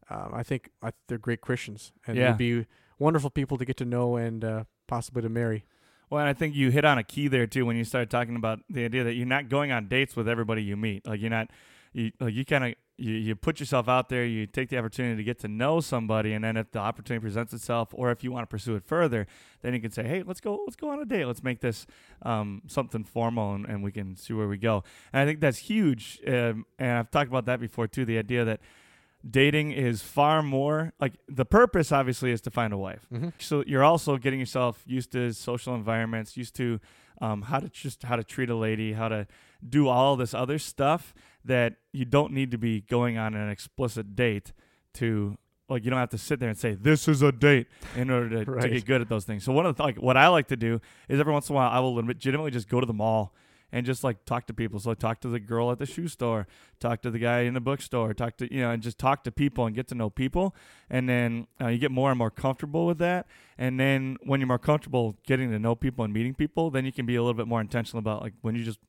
um, 0.10 0.32
I 0.34 0.44
think 0.44 0.70
I, 0.82 0.92
they're 1.08 1.18
great 1.18 1.42
Christians 1.42 1.92
and 2.08 2.16
Yeah. 2.18 2.32
they'd 2.32 2.38
be 2.62 2.66
wonderful 3.00 3.30
people 3.30 3.58
to 3.58 3.66
get 3.66 3.78
to 3.78 3.86
know 3.86 4.16
and 4.16 4.44
uh, 4.44 4.64
possibly 4.88 5.22
to 5.22 5.30
marry. 5.30 5.66
Well, 6.10 6.20
and 6.20 6.30
I 6.30 6.34
think 6.34 6.56
you 6.56 6.70
hit 6.70 6.86
on 6.86 6.98
a 6.98 7.04
key 7.04 7.28
there 7.28 7.48
too 7.48 7.66
when 7.66 7.76
you 7.76 7.84
started 7.84 8.10
talking 8.10 8.36
about 8.36 8.60
the 8.70 8.86
idea 8.86 9.04
that 9.04 9.16
you're 9.16 9.26
not 9.26 9.50
going 9.50 9.72
on 9.72 9.88
dates 9.88 10.16
with 10.16 10.30
everybody 10.30 10.64
you 10.64 10.78
meet. 10.78 11.06
Like 11.08 11.20
you're 11.20 11.32
not, 11.32 11.50
you 11.94 12.12
like 12.20 12.34
you 12.34 12.46
kind 12.46 12.64
of 12.64 12.76
you, 12.98 13.14
you 13.14 13.36
put 13.36 13.60
yourself 13.60 13.90
out 13.90 14.10
there, 14.10 14.24
you 14.24 14.46
take 14.46 14.70
the 14.70 14.78
opportunity 14.78 15.18
to 15.18 15.24
get 15.24 15.40
to 15.40 15.48
know 15.48 15.82
somebody, 15.82 16.34
and 16.34 16.44
then 16.44 16.56
if 16.56 16.72
the 16.72 16.80
opportunity 16.80 17.22
presents 17.22 17.54
itself, 17.54 17.90
or 17.94 18.12
if 18.12 18.24
you 18.24 18.32
want 18.32 18.44
to 18.44 18.48
pursue 18.48 18.76
it 18.76 18.86
further, 18.86 19.28
then 19.62 19.74
you 19.74 19.82
can 19.82 19.92
say, 19.92 20.04
"Hey, 20.04 20.24
let's 20.24 20.40
go, 20.40 20.60
let's 20.66 20.76
go 20.76 20.90
on 20.90 21.02
a 21.02 21.06
date. 21.06 21.26
Let's 21.26 21.44
make 21.44 21.60
this 21.60 21.86
um, 22.22 22.62
something 22.68 23.04
formal, 23.04 23.54
and, 23.54 23.66
and 23.66 23.84
we 23.84 23.92
can 23.92 24.16
see 24.16 24.34
where 24.34 24.48
we 24.48 24.58
go." 24.58 24.84
And 25.12 25.22
I 25.22 25.26
think 25.26 25.40
that's 25.40 25.58
huge. 25.58 26.22
Um, 26.28 26.66
and 26.80 27.00
I've 27.00 27.12
talked 27.12 27.30
about 27.30 27.46
that 27.48 27.60
before 27.60 27.88
too. 27.88 28.06
The 28.06 28.18
idea 28.18 28.46
that 28.46 28.62
dating 29.30 29.72
is 29.72 30.02
far 30.02 30.44
more 30.44 30.94
like 31.00 31.14
the 31.28 31.46
purpose 31.46 31.92
obviously 31.92 32.32
is 32.32 32.42
to 32.42 32.52
find 32.52 32.74
a 32.74 32.78
wife. 32.78 33.08
Mm-hmm. 33.12 33.30
so 33.40 33.64
you're 33.66 33.84
also 33.84 34.18
getting 34.18 34.40
yourself 34.40 34.84
used 34.86 35.12
to 35.12 35.34
social 35.34 35.74
environments 35.74 36.38
used 36.38 36.56
to 36.56 36.80
um, 37.22 37.44
how 37.44 37.60
to 37.60 37.70
just 37.70 38.04
how 38.04 38.16
to 38.16 38.24
treat 38.24 38.50
a 38.50 38.56
lady 38.56 38.94
how 38.94 39.08
to 39.08 39.26
do 39.68 39.88
all 39.88 40.16
this 40.16 40.34
other 40.34 40.60
stuff 40.60 41.14
that 41.44 41.76
you 41.92 42.06
don't 42.06 42.34
need 42.34 42.52
to 42.52 42.58
be 42.58 42.82
going 42.82 43.18
on 43.18 43.34
an 43.34 43.50
explicit 43.50 44.16
date 44.16 44.54
to 44.94 45.38
like 45.70 45.84
you 45.84 45.90
don't 45.90 46.00
have 46.00 46.10
to 46.10 46.18
sit 46.18 46.40
there 46.40 46.50
and 46.50 46.58
say 46.58 46.74
this 46.74 47.08
is 47.08 47.22
a 47.22 47.32
date 47.32 47.68
in 47.96 48.10
order 48.12 48.46
to, 48.46 48.62
to 48.62 48.70
get 48.74 48.86
good 48.86 49.02
at 49.02 49.10
those 49.10 49.26
things. 49.26 49.44
So 49.44 49.52
one 49.52 49.66
of 49.66 49.76
the 49.76 49.82
like 49.82 49.98
what 49.98 50.18
i 50.18 50.28
like 50.28 50.48
to 50.48 50.58
do 50.58 50.80
is 51.10 51.20
every 51.20 51.34
once 51.34 51.50
in 51.50 51.56
a 51.56 51.58
while 51.58 51.72
i 51.72 51.80
will 51.80 51.96
legitimately 51.96 52.52
just 52.52 52.70
go 52.70 52.80
to 52.80 52.86
the 52.86 52.94
mall 52.94 53.34
and 53.72 53.86
just 53.86 54.04
like 54.04 54.24
talk 54.26 54.46
to 54.48 54.54
people 54.54 54.80
so 54.80 54.92
I 54.92 54.94
talk 54.94 55.20
to 55.22 55.28
the 55.28 55.40
girl 55.40 55.72
at 55.72 55.80
the 55.80 55.86
shoe 55.86 56.08
store 56.08 56.48
talk 56.80 57.02
to 57.02 57.10
the 57.10 57.20
guy 57.20 57.42
in 57.42 57.54
the 57.54 57.62
bookstore, 57.62 58.14
talk 58.14 58.38
to 58.38 58.54
you 58.54 58.62
know, 58.62 58.72
and 58.72 58.84
just 58.84 58.98
talk 58.98 59.24
to 59.24 59.32
people 59.32 59.66
and 59.66 59.76
get 59.76 59.88
to 59.88 59.96
know 59.96 60.10
people, 60.10 60.54
and 60.90 61.08
then 61.10 61.48
uh, 61.62 61.68
you 61.68 61.78
get 61.78 61.90
more 61.92 62.12
and 62.12 62.18
more 62.18 62.30
comfortable 62.30 62.86
with 62.86 62.98
that. 62.98 63.26
And 63.58 63.80
then 63.80 64.18
when 64.24 64.40
you're 64.42 64.48
more 64.48 64.60
comfortable 64.60 65.16
getting 65.26 65.50
to 65.52 65.58
know 65.60 65.74
people 65.76 66.04
and 66.04 66.14
meeting 66.14 66.34
people, 66.34 66.70
then 66.70 66.86
you 66.86 66.92
can 66.92 67.06
be 67.06 67.16
a 67.16 67.22
little 67.22 67.34
bit 67.34 67.48
more 67.48 67.62
intentional 67.62 68.00
about 68.00 68.22
like 68.22 68.34
when 68.42 68.56
you 68.56 68.64
just 68.64 68.80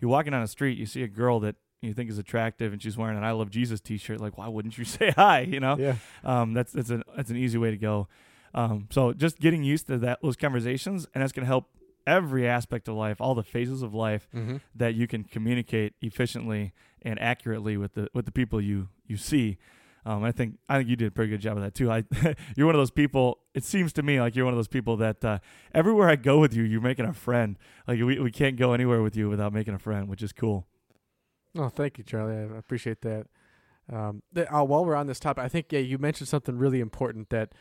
you're 0.00 0.10
walking 0.10 0.32
down 0.32 0.42
the 0.42 0.48
street, 0.48 0.76
you 0.76 0.86
see 0.86 1.02
a 1.02 1.08
girl 1.08 1.38
that 1.40 1.54
you 1.82 1.94
think 1.94 2.10
is 2.10 2.18
attractive, 2.18 2.72
and 2.72 2.82
she's 2.82 2.96
wearing 2.96 3.16
an 3.16 3.22
"I 3.24 3.30
Love 3.30 3.48
Jesus" 3.50 3.80
T-shirt. 3.80 4.20
Like, 4.20 4.36
why 4.36 4.48
wouldn't 4.48 4.76
you 4.76 4.84
say 4.96 5.12
hi? 5.16 5.40
You 5.40 5.60
know, 5.60 5.76
Yeah. 5.78 5.94
um, 6.24 6.52
that's 6.52 6.72
that's 6.72 6.90
an 6.90 7.04
that's 7.16 7.30
an 7.30 7.36
easy 7.36 7.58
way 7.58 7.70
to 7.70 7.76
go. 7.78 8.08
Um, 8.54 8.88
so 8.90 9.12
just 9.12 9.38
getting 9.38 9.62
used 9.62 9.86
to 9.86 9.98
that 9.98 10.18
those 10.20 10.36
conversations, 10.36 11.06
and 11.14 11.22
that's 11.22 11.32
gonna 11.32 11.46
help 11.46 11.68
every 12.06 12.46
aspect 12.48 12.88
of 12.88 12.94
life, 12.94 13.20
all 13.20 13.34
the 13.34 13.42
phases 13.42 13.82
of 13.82 13.92
life 13.94 14.28
Mm-hmm. 14.34 14.56
that 14.74 14.94
you 14.94 15.06
can 15.06 15.24
communicate 15.24 15.94
efficiently 16.00 16.72
and 17.02 17.20
accurately 17.20 17.76
with 17.76 17.94
the 17.94 18.08
with 18.14 18.24
the 18.26 18.32
people 18.32 18.60
you 18.60 18.88
you 19.06 19.16
see. 19.16 19.58
Um, 20.04 20.22
I 20.22 20.30
think 20.30 20.58
I 20.68 20.78
think 20.78 20.88
you 20.88 20.94
did 20.96 21.08
a 21.08 21.10
pretty 21.10 21.30
good 21.30 21.40
job 21.40 21.56
of 21.56 21.62
that 21.64 21.74
too. 21.74 21.90
I 21.90 22.04
you're 22.56 22.66
one 22.66 22.74
of 22.76 22.80
those 22.80 22.92
people. 22.92 23.38
It 23.54 23.64
seems 23.64 23.92
to 23.94 24.02
me 24.04 24.20
like 24.20 24.36
you're 24.36 24.44
one 24.44 24.54
of 24.54 24.58
those 24.58 24.68
people 24.68 24.96
that 24.98 25.24
uh, 25.24 25.38
everywhere 25.74 26.08
I 26.08 26.14
go 26.16 26.38
with 26.38 26.54
you, 26.54 26.62
you're 26.62 26.80
making 26.80 27.06
a 27.06 27.12
friend. 27.12 27.58
Like 27.88 27.98
we 28.00 28.20
we 28.20 28.30
can't 28.30 28.56
go 28.56 28.72
anywhere 28.72 29.02
with 29.02 29.16
you 29.16 29.28
without 29.28 29.52
making 29.52 29.74
a 29.74 29.78
friend, 29.80 30.08
which 30.08 30.22
is 30.22 30.32
cool. 30.32 30.66
Oh, 31.58 31.68
thank 31.68 31.98
you, 31.98 32.04
Charlie. 32.04 32.36
I 32.36 32.56
appreciate 32.58 33.00
that. 33.02 33.26
Um, 33.92 34.22
th- 34.34 34.46
uh, 34.50 34.62
while 34.64 34.84
we're 34.84 34.94
on 34.96 35.06
this 35.06 35.18
topic, 35.18 35.42
I 35.42 35.48
think 35.48 35.72
yeah, 35.72 35.80
you 35.80 35.98
mentioned 35.98 36.28
something 36.28 36.56
really 36.58 36.80
important 36.80 37.30
that 37.30 37.52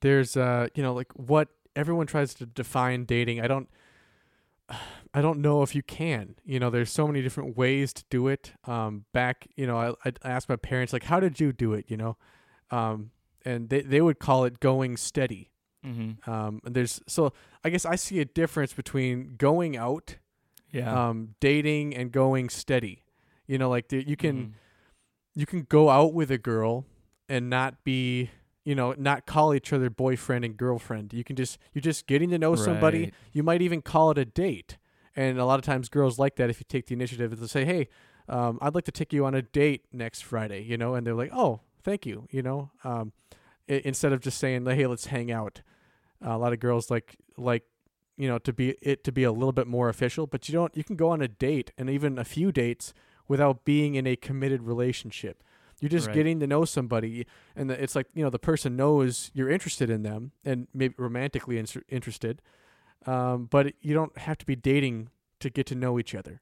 there's 0.00 0.36
uh, 0.36 0.68
you 0.74 0.82
know, 0.82 0.94
like 0.94 1.12
what 1.14 1.48
everyone 1.78 2.06
tries 2.06 2.34
to 2.34 2.44
define 2.46 3.04
dating. 3.04 3.40
I 3.40 3.46
don't, 3.46 3.68
I 5.14 5.22
don't 5.22 5.38
know 5.40 5.62
if 5.62 5.74
you 5.74 5.82
can. 5.82 6.34
You 6.44 6.58
know, 6.60 6.68
there's 6.70 6.90
so 6.90 7.06
many 7.06 7.22
different 7.22 7.56
ways 7.56 7.92
to 7.94 8.04
do 8.10 8.28
it. 8.28 8.52
Um, 8.66 9.04
back, 9.14 9.48
you 9.56 9.66
know, 9.66 9.78
I, 9.78 9.88
I 10.04 10.12
asked 10.30 10.48
my 10.48 10.56
parents 10.56 10.92
like, 10.92 11.04
how 11.04 11.18
did 11.20 11.40
you 11.40 11.52
do 11.52 11.72
it? 11.72 11.86
You 11.88 11.96
know, 11.96 12.16
um, 12.70 13.10
and 13.44 13.68
they 13.70 13.80
they 13.80 14.00
would 14.00 14.18
call 14.18 14.44
it 14.44 14.60
going 14.60 14.96
steady. 14.98 15.50
Mm-hmm. 15.86 16.28
Um, 16.30 16.60
and 16.64 16.74
there's 16.74 17.00
so 17.06 17.32
I 17.64 17.70
guess 17.70 17.86
I 17.86 17.96
see 17.96 18.18
a 18.20 18.24
difference 18.26 18.72
between 18.74 19.36
going 19.38 19.76
out, 19.76 20.16
Yeah. 20.70 21.08
um, 21.08 21.34
dating, 21.40 21.94
and 21.94 22.12
going 22.12 22.48
steady. 22.50 23.04
You 23.46 23.56
know, 23.56 23.70
like 23.70 23.88
the, 23.88 24.06
you 24.06 24.16
can 24.16 24.36
Mhm. 24.36 24.52
you 25.34 25.46
can 25.46 25.62
go 25.62 25.88
out 25.88 26.12
with 26.12 26.30
a 26.30 26.38
girl 26.38 26.84
and 27.28 27.48
not 27.48 27.82
be 27.84 28.30
you 28.68 28.74
know 28.74 28.94
not 28.98 29.24
call 29.34 29.54
each 29.54 29.72
other 29.72 29.88
boyfriend 29.90 30.44
and 30.44 30.56
girlfriend. 30.56 31.12
You 31.12 31.24
can 31.24 31.36
just 31.36 31.58
you're 31.72 31.80
just 31.92 32.06
getting 32.06 32.30
to 32.30 32.38
know 32.38 32.52
somebody. 32.66 32.98
You 33.32 33.42
might 33.42 33.62
even 33.62 33.80
call 33.82 34.10
it 34.12 34.18
a 34.18 34.24
date. 34.26 34.76
And 35.16 35.38
a 35.38 35.44
lot 35.50 35.58
of 35.58 35.64
times 35.64 35.88
girls 35.88 36.18
like 36.18 36.36
that 36.36 36.48
if 36.50 36.60
you 36.60 36.66
take 36.68 36.86
the 36.86 36.94
initiative 36.94 37.30
to 37.40 37.48
say 37.48 37.64
hey 37.64 37.88
um, 38.28 38.58
i'd 38.60 38.74
like 38.74 38.84
to 38.84 38.92
take 39.00 39.10
you 39.12 39.24
on 39.24 39.34
a 39.34 39.40
date 39.42 39.82
next 39.92 40.20
friday 40.22 40.62
you 40.62 40.76
know 40.76 40.94
and 40.94 41.04
they're 41.06 41.20
like 41.22 41.32
oh 41.32 41.60
thank 41.82 42.04
you 42.06 42.28
you 42.30 42.42
know? 42.42 42.70
Um, 42.84 43.12
i- 43.68 43.82
instead 43.90 44.12
of 44.12 44.20
just 44.20 44.38
saying 44.38 44.66
hey 44.66 44.86
let's 44.86 45.06
hang 45.06 45.30
out. 45.32 45.62
A 46.20 46.36
lot 46.36 46.52
of 46.52 46.60
girls 46.60 46.90
like 46.90 47.16
like 47.36 47.64
you 48.16 48.28
know 48.28 48.38
to 48.38 48.52
be 48.52 48.76
it 48.82 49.02
to 49.04 49.12
be 49.12 49.24
a 49.24 49.32
little 49.32 49.56
bit 49.60 49.66
more 49.66 49.88
official 49.88 50.26
but 50.26 50.48
you 50.48 50.52
don't 50.52 50.76
you 50.76 50.84
can 50.84 50.96
go 50.96 51.08
on 51.14 51.22
a 51.22 51.28
date 51.28 51.70
and 51.78 51.88
even 51.88 52.18
a 52.18 52.24
few 52.24 52.52
dates 52.52 52.92
without 53.28 53.64
being 53.64 53.94
in 53.94 54.06
a 54.06 54.14
committed 54.16 54.62
relationship 54.62 55.42
you're 55.80 55.88
just 55.88 56.06
Right. 56.08 56.14
getting 56.14 56.40
to 56.40 56.46
know 56.46 56.64
somebody 56.64 57.26
and 57.56 57.70
the, 57.70 57.82
it's 57.82 57.94
like 57.94 58.06
you 58.14 58.22
know 58.24 58.30
the 58.30 58.38
person 58.38 58.76
knows 58.76 59.30
you're 59.34 59.50
interested 59.50 59.88
in 59.90 60.02
them 60.02 60.32
and 60.44 60.66
maybe 60.74 60.94
romantically 60.98 61.58
inter- 61.58 61.82
interested 61.88 62.42
um, 63.06 63.46
but 63.50 63.72
you 63.80 63.94
don't 63.94 64.16
have 64.18 64.36
to 64.38 64.46
be 64.46 64.56
dating 64.56 65.08
to 65.40 65.50
get 65.50 65.66
to 65.66 65.74
know 65.74 65.98
each 65.98 66.14
other 66.14 66.40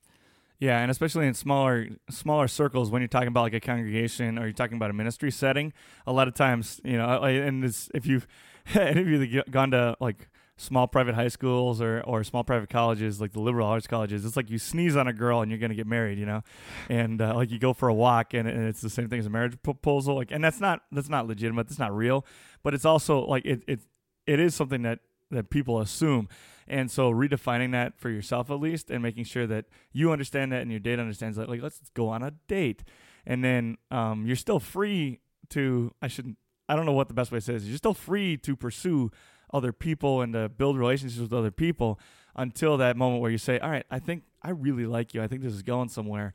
Yeah, 0.58 0.80
and 0.80 0.90
especially 0.90 1.26
in 1.26 1.34
smaller 1.34 1.86
smaller 2.08 2.48
circles 2.48 2.90
when 2.90 3.02
you're 3.02 3.08
talking 3.08 3.28
about 3.28 3.42
like 3.42 3.54
a 3.54 3.60
congregation 3.60 4.38
or 4.38 4.44
you're 4.44 4.52
talking 4.54 4.76
about 4.78 4.90
a 4.90 4.94
ministry 4.94 5.30
setting, 5.30 5.72
a 6.06 6.12
lot 6.14 6.28
of 6.28 6.34
times, 6.34 6.80
you 6.82 6.96
know, 6.96 7.22
and 7.24 7.62
it's, 7.62 7.90
if 7.92 8.06
you've 8.06 8.26
any 8.74 9.02
of 9.02 9.06
you 9.08 9.18
that 9.18 9.50
gone 9.50 9.70
to 9.72 9.96
like 10.00 10.28
small 10.58 10.86
private 10.88 11.14
high 11.14 11.28
schools 11.28 11.80
or 11.82 12.00
or 12.02 12.24
small 12.24 12.42
private 12.42 12.70
colleges 12.70 13.20
like 13.20 13.32
the 13.32 13.40
liberal 13.40 13.66
arts 13.66 13.86
colleges, 13.86 14.24
it's 14.24 14.36
like 14.36 14.50
you 14.50 14.58
sneeze 14.58 14.96
on 14.96 15.06
a 15.06 15.12
girl 15.12 15.42
and 15.42 15.50
you're 15.50 15.60
gonna 15.60 15.74
get 15.74 15.86
married, 15.86 16.18
you 16.18 16.26
know, 16.26 16.42
and 16.88 17.20
uh, 17.20 17.34
like 17.34 17.50
you 17.50 17.58
go 17.58 17.72
for 17.72 17.88
a 17.88 17.94
walk 17.94 18.34
and, 18.34 18.48
and 18.48 18.66
it's 18.66 18.80
the 18.80 18.90
same 18.90 19.08
thing 19.08 19.18
as 19.18 19.26
a 19.26 19.30
marriage 19.30 19.60
proposal, 19.62 20.14
like, 20.14 20.30
and 20.30 20.42
that's 20.42 20.60
not 20.60 20.82
that's 20.92 21.08
not 21.08 21.26
legitimate, 21.26 21.68
that's 21.68 21.78
not 21.78 21.94
real, 21.94 22.24
but 22.62 22.74
it's 22.74 22.84
also 22.84 23.24
like 23.26 23.44
it 23.44 23.62
it 23.66 23.80
it 24.26 24.40
is 24.40 24.54
something 24.54 24.82
that 24.82 25.00
that 25.30 25.50
people 25.50 25.80
assume. 25.80 26.28
And 26.68 26.90
so 26.90 27.12
redefining 27.12 27.72
that 27.72 27.98
for 27.98 28.10
yourself 28.10 28.50
at 28.50 28.58
least 28.58 28.90
and 28.90 29.02
making 29.02 29.24
sure 29.24 29.46
that 29.46 29.66
you 29.92 30.10
understand 30.10 30.52
that 30.52 30.62
and 30.62 30.70
your 30.70 30.80
date 30.80 30.98
understands 30.98 31.36
that 31.36 31.48
like 31.48 31.62
let's 31.62 31.80
go 31.94 32.08
on 32.08 32.22
a 32.22 32.32
date. 32.48 32.82
And 33.24 33.44
then 33.44 33.76
um, 33.90 34.26
you're 34.26 34.36
still 34.36 34.60
free 34.60 35.20
to 35.50 35.92
I 36.02 36.08
shouldn't 36.08 36.38
I 36.68 36.74
don't 36.74 36.86
know 36.86 36.92
what 36.92 37.08
the 37.08 37.14
best 37.14 37.30
way 37.30 37.38
to 37.38 37.44
say 37.44 37.54
is. 37.54 37.68
You're 37.68 37.78
still 37.78 37.94
free 37.94 38.36
to 38.38 38.56
pursue 38.56 39.10
other 39.52 39.72
people 39.72 40.20
and 40.22 40.32
to 40.32 40.48
build 40.48 40.78
relationships 40.78 41.20
with 41.20 41.32
other 41.32 41.50
people 41.50 41.98
until 42.34 42.76
that 42.76 42.96
moment 42.96 43.22
where 43.22 43.30
you 43.30 43.38
say, 43.38 43.58
All 43.58 43.70
right, 43.70 43.86
I 43.90 43.98
think 43.98 44.24
I 44.42 44.50
really 44.50 44.86
like 44.86 45.14
you. 45.14 45.22
I 45.22 45.26
think 45.28 45.42
this 45.42 45.52
is 45.54 45.62
going 45.62 45.88
somewhere. 45.88 46.34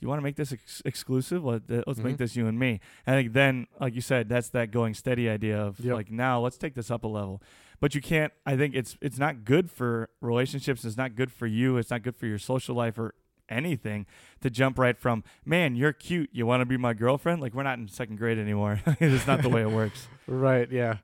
You 0.00 0.08
want 0.08 0.18
to 0.18 0.22
make 0.22 0.36
this 0.36 0.50
ex- 0.52 0.80
exclusive? 0.86 1.44
Let, 1.44 1.62
let's 1.86 1.98
make 1.98 2.14
Mhm. 2.14 2.18
this 2.18 2.34
you 2.36 2.46
and 2.46 2.58
me. 2.58 2.80
And 3.06 3.16
I 3.16 3.20
think 3.20 3.34
then, 3.34 3.66
like 3.78 3.94
you 3.94 4.00
said, 4.00 4.28
that's 4.30 4.48
that 4.50 4.70
going 4.70 4.94
steady 4.94 5.28
idea 5.28 5.60
of 5.60 5.78
Yep. 5.80 5.94
like 5.94 6.10
now 6.10 6.40
let's 6.40 6.56
take 6.56 6.74
this 6.74 6.90
up 6.90 7.04
a 7.04 7.08
level 7.08 7.42
but 7.80 7.94
you 7.94 8.00
can't 8.02 8.30
i 8.44 8.54
think 8.58 8.74
it's 8.74 8.98
it's 9.00 9.18
not 9.18 9.42
good 9.44 9.70
for 9.70 10.10
relationships 10.20 10.84
it's 10.84 10.98
not 10.98 11.14
good 11.14 11.32
for 11.32 11.46
you 11.46 11.78
it's 11.78 11.90
not 11.90 12.02
good 12.02 12.14
for 12.14 12.26
your 12.26 12.36
social 12.38 12.74
life 12.74 12.98
or 12.98 13.14
anything 13.48 14.04
to 14.42 14.50
jump 14.50 14.78
right 14.78 14.98
from 14.98 15.24
man 15.46 15.74
you're 15.74 15.92
cute 15.94 16.28
you 16.30 16.44
want 16.44 16.60
to 16.60 16.66
be 16.66 16.76
my 16.76 16.92
girlfriend 16.92 17.40
like 17.40 17.54
we're 17.54 17.62
not 17.62 17.78
in 17.78 17.88
second 17.88 18.16
grade 18.16 18.38
anymore 18.38 18.80
it's 19.00 19.26
not 19.26 19.40
the 19.42 19.48
way 19.48 19.62
it 19.62 19.70
works 19.70 20.08
Right. 20.26 20.70
Yeah. 20.70 20.98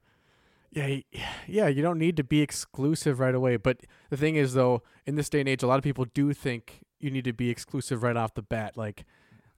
Yeah. 0.76 0.98
Yeah. 1.48 1.68
You 1.68 1.80
don't 1.80 1.98
need 1.98 2.16
to 2.16 2.24
be 2.24 2.40
exclusive 2.40 3.20
right 3.20 3.34
away. 3.34 3.56
But 3.56 3.78
the 4.10 4.16
thing 4.16 4.34
is, 4.34 4.54
though, 4.54 4.82
in 5.06 5.14
this 5.14 5.28
day 5.28 5.40
and 5.40 5.48
age, 5.48 5.62
a 5.62 5.66
lot 5.66 5.78
of 5.78 5.84
people 5.84 6.04
do 6.12 6.32
think 6.32 6.84
you 6.98 7.08
need 7.08 7.24
to 7.24 7.32
be 7.32 7.50
exclusive 7.50 8.02
right 8.02 8.16
off 8.16 8.34
the 8.34 8.42
bat. 8.42 8.76
Like, 8.76 9.04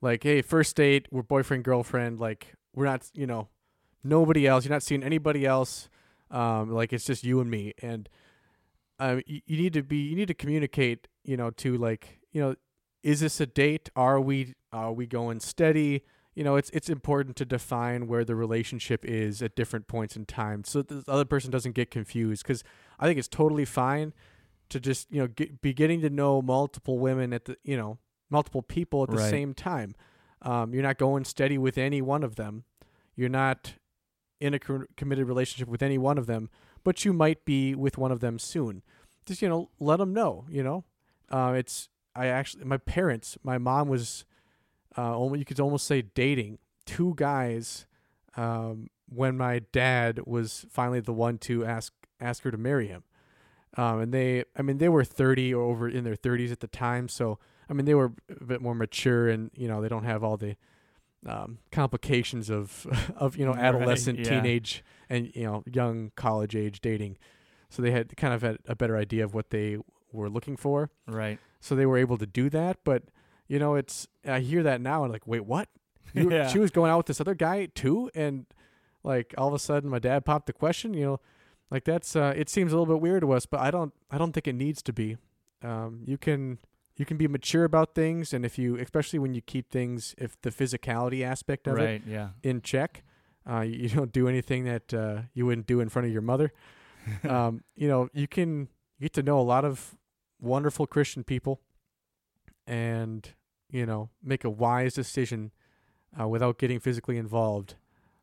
like, 0.03 0.23
hey, 0.23 0.43
first 0.43 0.77
date, 0.77 1.09
we're 1.11 1.23
boyfriend 1.23 1.65
girlfriend. 1.65 2.21
Like, 2.21 2.55
we're 2.75 2.85
not, 2.85 3.11
you 3.15 3.27
know, 3.27 3.49
nobody 4.05 4.47
else. 4.47 4.65
You're 4.65 4.75
not 4.75 4.83
seeing 4.83 5.03
anybody 5.03 5.47
else. 5.47 5.89
Um, 6.31 6.71
like 6.71 6.93
it's 6.93 7.07
just 7.07 7.25
you 7.25 7.41
and 7.41 7.51
me. 7.51 7.73
And 7.81 8.09
um, 8.99 9.23
you, 9.27 9.41
you 9.47 9.57
need 9.57 9.73
to 9.73 9.83
be, 9.83 9.97
you 9.97 10.15
need 10.15 10.29
to 10.29 10.35
communicate. 10.35 11.09
You 11.25 11.39
know, 11.39 11.51
to 11.51 11.77
like, 11.79 12.21
you 12.33 12.41
know, 12.41 12.55
is 13.03 13.21
this 13.21 13.41
a 13.41 13.47
date? 13.47 13.89
Are 13.97 14.21
we, 14.21 14.55
are 14.73 14.93
we 14.93 15.07
going 15.07 15.41
steady? 15.41 16.05
You 16.39 16.45
know 16.45 16.55
it's 16.55 16.71
it's 16.71 16.89
important 16.89 17.35
to 17.37 17.45
define 17.45 18.07
where 18.07 18.25
the 18.25 18.37
relationship 18.37 19.05
is 19.05 19.43
at 19.43 19.57
different 19.57 19.89
points 19.89 20.15
in 20.15 20.25
time 20.25 20.63
so 20.63 20.83
the 20.83 21.03
other 21.09 21.25
person 21.25 21.51
doesn't 21.51 21.73
get 21.73 21.91
confused 21.91 22.45
because 22.45 22.63
i 23.01 23.07
think 23.07 23.19
it's 23.19 23.27
totally 23.27 23.65
fine 23.65 24.13
to 24.69 24.79
just 24.79 25.11
you 25.11 25.21
know 25.21 25.27
get, 25.27 25.61
be 25.61 25.73
getting 25.75 26.01
to 26.01 26.09
know 26.09 26.41
multiple 26.41 26.99
women 27.01 27.33
at 27.33 27.47
the 27.47 27.57
you 27.65 27.77
know 27.77 27.99
multiple 28.31 28.63
people 28.63 29.03
at 29.03 29.11
the 29.11 29.17
Right. 29.17 29.31
same 29.31 29.55
time. 29.55 29.95
Um, 30.43 30.73
you're 30.75 30.83
not 30.83 30.99
going 30.99 31.25
steady 31.25 31.57
with 31.59 31.79
any 31.79 32.03
one 32.03 32.23
of 32.23 32.37
them. 32.37 32.65
You're 33.17 33.31
not 33.31 33.73
in 34.39 34.53
a 34.55 34.59
co- 34.59 34.85
committed 34.97 35.27
relationship 35.27 35.67
with 35.67 35.83
any 35.83 35.99
one 35.99 36.19
of 36.19 36.27
them 36.27 36.49
but 36.85 37.05
you 37.05 37.13
might 37.13 37.45
be 37.45 37.75
with 37.75 37.99
one 37.99 38.13
of 38.13 38.21
them 38.21 38.39
soon. 38.39 38.83
Just 39.27 39.43
you 39.43 39.49
know 39.49 39.71
let 39.81 39.97
them 39.97 40.13
know 40.13 40.45
you 40.49 40.63
know? 40.63 40.85
Uh, 41.31 41.55
it's 41.57 41.89
i 42.15 42.27
actually 42.27 42.65
my 42.65 42.77
parents 42.77 43.37
my 43.43 43.59
mom 43.59 43.89
was 43.89 44.25
uh, 44.99 45.33
you 45.35 45.45
could 45.45 45.61
almost 45.61 45.87
say 45.87 46.03
dating 46.03 46.59
two 46.85 47.15
guys 47.17 47.87
um, 48.37 48.89
when 49.09 49.37
my 49.37 49.61
dad 49.73 50.21
was 50.27 50.67
finally 50.71 51.01
the 51.01 51.13
one 51.13 51.39
to 51.39 51.65
ask 51.65 51.93
ask 52.21 52.43
her 52.43 52.51
to 52.51 52.57
marry 52.59 52.89
him. 52.89 53.05
Um, 53.77 54.01
and 54.01 54.13
they, 54.13 54.45
I 54.57 54.63
mean, 54.63 54.79
they 54.79 54.89
were 54.89 55.05
30 55.05 55.55
or 55.55 55.63
over 55.63 55.89
in 55.89 56.03
their 56.03 56.17
30s 56.17 56.51
at 56.51 56.61
the 56.61 56.67
time. 56.67 57.09
So, 57.09 57.39
I 57.69 57.75
mean, 57.75 57.85
they 57.85 57.95
were 57.95 58.13
a 58.41 58.45
bit 58.45 58.61
more 58.61 58.75
mature 58.75 59.29
and, 59.29 59.51
you 59.55 59.69
know, 59.69 59.81
they 59.81 59.89
don't 59.89 60.05
have 60.05 60.25
all 60.25 60.37
the, 60.37 60.57
um, 61.27 61.59
complications 61.73 62.49
of 62.49 62.87
of 63.17 63.37
you 63.37 63.45
know 63.45 63.53
Right, 63.53 63.65
adolescent, 63.65 64.21
yeah. 64.21 64.41
teenage, 64.41 64.85
and 65.11 65.33
you 65.35 65.43
know 65.43 65.65
young 65.71 66.13
college 66.15 66.55
age 66.55 66.81
dating. 66.81 67.19
So 67.71 67.83
they 67.83 67.91
had 67.91 68.17
kind 68.17 68.33
of 68.33 68.43
had 68.43 68.59
a 68.67 68.77
better 68.77 68.97
idea 68.97 69.25
of 69.25 69.35
what 69.35 69.51
they 69.51 69.79
were 70.13 70.31
looking 70.31 70.57
for. 70.57 70.91
Right. 71.07 71.39
So 71.61 71.75
they 71.75 71.87
were 71.87 71.99
able 71.99 72.19
to 72.19 72.27
do 72.27 72.49
that. 72.51 72.79
But 72.85 73.03
you 73.49 73.59
know, 73.59 73.75
it's 73.75 74.07
I 74.27 74.41
hear 74.41 74.63
that 74.63 74.81
now 74.81 75.03
and 75.05 75.13
like, 75.13 75.27
wait, 75.27 75.45
what? 75.45 75.69
You, 76.15 76.31
Yeah. 76.31 76.49
She 76.49 76.59
was 76.59 76.71
going 76.71 76.91
out 76.91 76.97
with 76.99 77.07
this 77.07 77.21
other 77.21 77.35
guy 77.35 77.67
too, 77.67 78.11
and 78.15 78.47
like 79.05 79.35
all 79.37 79.49
of 79.49 79.55
a 79.55 79.59
sudden, 79.59 79.91
my 79.91 79.99
dad 79.99 80.25
popped 80.25 80.47
the 80.47 80.53
question. 80.55 80.95
You 80.95 81.05
know, 81.05 81.21
like 81.71 81.85
that's 81.85 82.17
uh, 82.17 82.33
it 82.35 82.49
seems 82.49 82.73
a 82.73 82.79
little 82.79 82.95
bit 82.95 83.03
weird 83.03 83.21
to 83.21 83.33
us, 83.33 83.45
but 83.45 83.61
I 83.61 83.71
don't 83.71 83.93
I 84.11 84.17
don't 84.17 84.33
think 84.33 84.49
it 84.49 84.55
needs 84.55 84.81
to 84.83 84.93
be. 84.93 85.19
Um, 85.63 86.01
you 86.07 86.17
can 86.17 86.59
you 86.97 87.05
can 87.05 87.17
be 87.19 87.29
mature 87.29 87.65
about 87.65 87.95
things, 87.95 88.33
and 88.33 88.45
if 88.47 88.59
you 88.59 88.77
especially 88.77 89.19
when 89.19 89.35
you 89.35 89.43
keep 89.43 89.71
things 89.71 90.15
if 90.17 90.41
the 90.41 90.51
physicality 90.51 91.23
aspect 91.23 91.67
of 91.69 91.77
it 91.77 91.85
Right. 91.85 92.03
Yeah. 92.07 92.31
in 92.43 92.63
check, 92.63 93.03
uh, 93.49 93.61
you, 93.61 93.75
you 93.75 93.89
don't 93.91 94.13
do 94.13 94.29
anything 94.29 94.65
that 94.65 94.95
uh, 94.95 95.23
you 95.35 95.45
wouldn't 95.45 95.67
do 95.67 95.81
in 95.81 95.91
front 95.91 96.07
of 96.07 96.13
your 96.13 96.23
mother. 96.23 96.53
um, 97.29 97.63
you 97.77 97.87
know, 97.87 98.09
you 98.15 98.27
can 98.27 98.69
get 98.99 99.13
to 99.13 99.23
know 99.23 99.39
a 99.39 99.43
lot 99.45 99.65
of 99.67 99.95
wonderful 100.41 100.87
Christian 100.87 101.23
people, 101.23 101.61
and 102.67 103.35
you 103.71 103.87
know, 103.87 104.11
make 104.23 104.45
a 104.45 104.51
wise 104.51 104.95
decision 104.95 105.53
uh, 106.19 106.27
without 106.27 106.59
getting 106.59 106.81
physically 106.81 107.17
involved. 107.17 107.75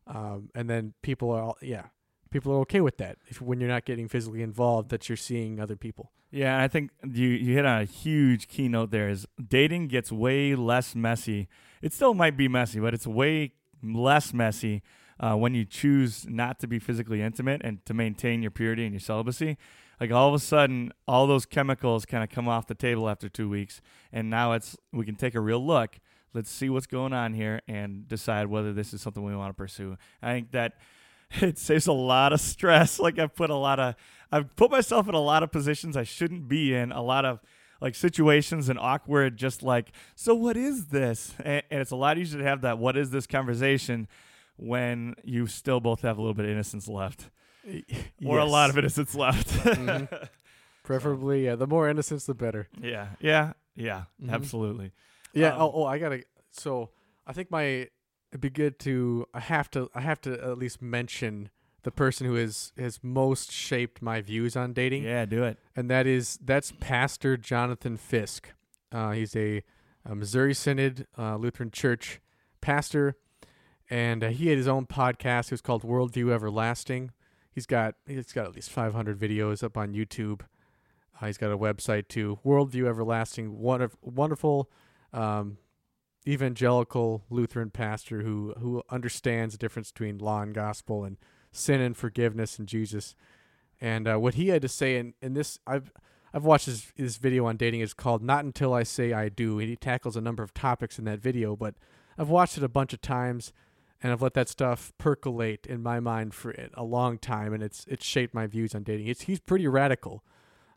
Um, 0.06 0.50
and 0.54 0.68
then 0.70 0.94
people 1.02 1.30
are, 1.30 1.42
all, 1.42 1.58
yeah, 1.60 1.86
people 2.30 2.52
are 2.52 2.60
okay 2.60 2.80
with 2.80 2.96
that. 2.98 3.18
If 3.28 3.40
when 3.40 3.60
you're 3.60 3.68
not 3.68 3.84
getting 3.84 4.08
physically 4.08 4.42
involved, 4.42 4.90
that 4.90 5.08
you're 5.08 5.16
seeing 5.16 5.60
other 5.60 5.76
people. 5.76 6.12
Yeah, 6.30 6.60
I 6.60 6.68
think 6.68 6.90
you 7.02 7.28
you 7.28 7.54
hit 7.54 7.64
on 7.64 7.82
a 7.82 7.84
huge 7.84 8.48
keynote 8.48 8.90
there. 8.90 9.08
Is 9.08 9.26
dating 9.48 9.88
gets 9.88 10.10
way 10.10 10.54
less 10.54 10.94
messy. 10.94 11.48
It 11.80 11.92
still 11.92 12.14
might 12.14 12.36
be 12.36 12.48
messy, 12.48 12.80
but 12.80 12.94
it's 12.94 13.06
way 13.06 13.52
less 13.82 14.34
messy 14.34 14.82
uh, 15.20 15.34
when 15.34 15.54
you 15.54 15.64
choose 15.64 16.26
not 16.28 16.58
to 16.60 16.66
be 16.66 16.78
physically 16.78 17.22
intimate 17.22 17.62
and 17.64 17.84
to 17.86 17.94
maintain 17.94 18.42
your 18.42 18.50
purity 18.50 18.84
and 18.84 18.92
your 18.92 19.00
celibacy. 19.00 19.56
Like 20.00 20.10
all 20.10 20.28
of 20.28 20.34
a 20.34 20.38
sudden, 20.38 20.92
all 21.08 21.26
those 21.26 21.46
chemicals 21.46 22.04
kind 22.04 22.22
of 22.22 22.30
come 22.30 22.48
off 22.48 22.66
the 22.66 22.74
table 22.74 23.08
after 23.08 23.28
two 23.28 23.48
weeks, 23.48 23.80
and 24.12 24.28
now 24.28 24.52
it's 24.52 24.76
we 24.92 25.04
can 25.04 25.16
take 25.16 25.34
a 25.34 25.40
real 25.40 25.64
look. 25.64 25.98
Let's 26.34 26.50
see 26.50 26.68
what's 26.68 26.86
going 26.86 27.14
on 27.14 27.32
here 27.32 27.62
and 27.66 28.06
decide 28.06 28.48
whether 28.48 28.72
this 28.72 28.92
is 28.92 29.00
something 29.00 29.24
we 29.24 29.34
want 29.34 29.50
to 29.50 29.54
pursue. 29.54 29.96
I 30.20 30.32
think 30.32 30.50
that 30.50 30.74
it 31.40 31.58
saves 31.58 31.86
a 31.86 31.92
lot 31.92 32.32
of 32.32 32.40
stress. 32.40 32.98
Like 33.06 33.18
I've 33.18 33.34
put 33.34 33.50
a 33.50 33.54
lot 33.54 33.78
of, 33.78 33.94
I've 34.32 34.54
put 34.56 34.70
myself 34.70 35.08
in 35.08 35.14
a 35.14 35.20
lot 35.20 35.42
of 35.42 35.52
positions 35.52 35.96
I 35.96 36.02
shouldn't 36.02 36.48
be 36.48 36.74
in. 36.74 36.92
A 36.92 37.02
lot 37.02 37.24
of 37.24 37.40
like 37.80 37.94
situations 37.94 38.68
and 38.68 38.78
awkward, 38.78 39.36
just 39.36 39.62
like, 39.62 39.92
so 40.14 40.34
what 40.34 40.56
is 40.56 40.86
this? 40.86 41.34
And, 41.38 41.62
and 41.70 41.80
it's 41.80 41.90
a 41.90 41.96
lot 41.96 42.18
easier 42.18 42.40
to 42.40 42.44
have 42.46 42.62
that 42.62 42.78
what 42.78 42.96
is 42.96 43.10
this 43.10 43.26
conversation 43.26 44.08
when 44.56 45.14
you 45.24 45.46
still 45.46 45.80
both 45.80 46.02
have 46.02 46.18
a 46.18 46.20
little 46.20 46.34
bit 46.34 46.46
of 46.46 46.50
innocence 46.50 46.88
left, 46.88 47.30
or 48.24 48.38
a 48.38 48.44
lot 48.44 48.70
of 48.70 48.78
innocence 48.78 49.14
left. 49.14 49.48
Mhm. 49.48 50.28
Preferably, 50.84 51.44
yeah. 51.46 51.56
The 51.56 51.66
more 51.66 51.88
innocence, 51.88 52.26
the 52.26 52.34
better. 52.34 52.68
yeah, 52.80 53.08
yeah, 53.20 53.54
yeah, 53.74 54.04
Mhm. 54.22 54.30
absolutely. 54.30 54.92
Yeah. 55.32 55.54
Um, 55.54 55.62
oh, 55.62 55.72
oh, 55.74 55.84
I 55.84 55.98
gotta. 55.98 56.22
So 56.52 56.90
I 57.26 57.32
think 57.32 57.50
my 57.50 57.62
it'd 58.30 58.40
be 58.40 58.50
good 58.50 58.78
to. 58.80 59.26
I 59.34 59.40
have 59.40 59.70
to. 59.72 59.90
I 59.94 60.00
have 60.02 60.20
to 60.22 60.32
at 60.34 60.58
least 60.58 60.80
mention 60.80 61.50
the 61.82 61.90
person 61.90 62.26
who 62.26 62.34
has 62.34 62.72
has 62.78 63.00
most 63.02 63.50
shaped 63.52 64.00
my 64.00 64.20
views 64.20 64.56
on 64.56 64.72
dating, 64.72 65.02
Yeah, 65.04 65.24
do 65.24 65.42
it. 65.44 65.58
and 65.74 65.90
that 65.90 66.06
is 66.06 66.38
that's 66.42 66.72
Pastor 66.80 67.36
Jonathan 67.36 67.96
Fisk. 67.96 68.52
Uh, 68.92 69.10
he's 69.10 69.34
a, 69.34 69.62
a 70.04 70.14
Missouri 70.14 70.54
Synod 70.54 71.06
uh, 71.18 71.36
Lutheran 71.36 71.70
Church 71.72 72.20
pastor, 72.60 73.16
and 73.90 74.22
uh, 74.24 74.28
he 74.28 74.48
had 74.48 74.56
his 74.56 74.68
own 74.68 74.86
podcast. 74.86 75.46
It 75.46 75.50
was 75.52 75.60
called 75.60 75.82
Worldview 75.82 76.30
Everlasting. 76.32 77.10
He's 77.56 77.64
got 77.64 77.94
he's 78.06 78.34
got 78.34 78.44
at 78.44 78.54
least 78.54 78.68
500 78.68 79.18
videos 79.18 79.64
up 79.64 79.78
on 79.78 79.94
YouTube. 79.94 80.42
Uh, 81.18 81.26
he's 81.26 81.38
got 81.38 81.50
a 81.50 81.56
website 81.56 82.06
too, 82.06 82.38
Worldview 82.44 82.86
Everlasting. 82.86 83.58
Wonderful, 83.58 83.98
wonderful 84.02 84.70
um, 85.14 85.56
evangelical 86.28 87.24
Lutheran 87.30 87.70
pastor 87.70 88.20
who 88.20 88.52
who 88.58 88.82
understands 88.90 89.54
the 89.54 89.58
difference 89.58 89.90
between 89.90 90.18
law 90.18 90.42
and 90.42 90.54
gospel 90.54 91.02
and 91.02 91.16
sin 91.50 91.80
and 91.80 91.96
forgiveness 91.96 92.58
and 92.58 92.68
Jesus. 92.68 93.14
And 93.80 94.06
uh, 94.06 94.18
what 94.18 94.34
he 94.34 94.48
had 94.48 94.60
to 94.60 94.68
say 94.68 94.98
in, 94.98 95.14
in 95.22 95.32
this, 95.32 95.58
I've 95.66 95.94
I've 96.34 96.44
watched 96.44 96.66
his 96.66 96.92
his 96.94 97.16
video 97.16 97.46
on 97.46 97.56
dating. 97.56 97.80
is 97.80 97.94
called 97.94 98.22
"Not 98.22 98.44
Until 98.44 98.74
I 98.74 98.82
Say 98.82 99.14
I 99.14 99.30
Do." 99.30 99.58
And 99.58 99.70
he 99.70 99.76
tackles 99.76 100.14
a 100.14 100.20
number 100.20 100.42
of 100.42 100.52
topics 100.52 100.98
in 100.98 101.06
that 101.06 101.20
video, 101.20 101.56
but 101.56 101.74
I've 102.18 102.28
watched 102.28 102.58
it 102.58 102.64
a 102.64 102.68
bunch 102.68 102.92
of 102.92 103.00
times, 103.00 103.54
and 104.02 104.12
I've 104.12 104.22
let 104.22 104.34
that 104.34 104.48
stuff 104.48 104.92
percolate 104.98 105.66
in 105.66 105.82
my 105.82 106.00
mind 106.00 106.34
for 106.34 106.54
a 106.74 106.84
long 106.84 107.18
time, 107.18 107.52
and 107.52 107.62
it's 107.62 107.84
it's 107.88 108.04
shaped 108.04 108.34
my 108.34 108.46
views 108.46 108.74
on 108.74 108.82
dating. 108.82 109.06
It's 109.06 109.22
he's 109.22 109.40
pretty 109.40 109.66
radical, 109.66 110.24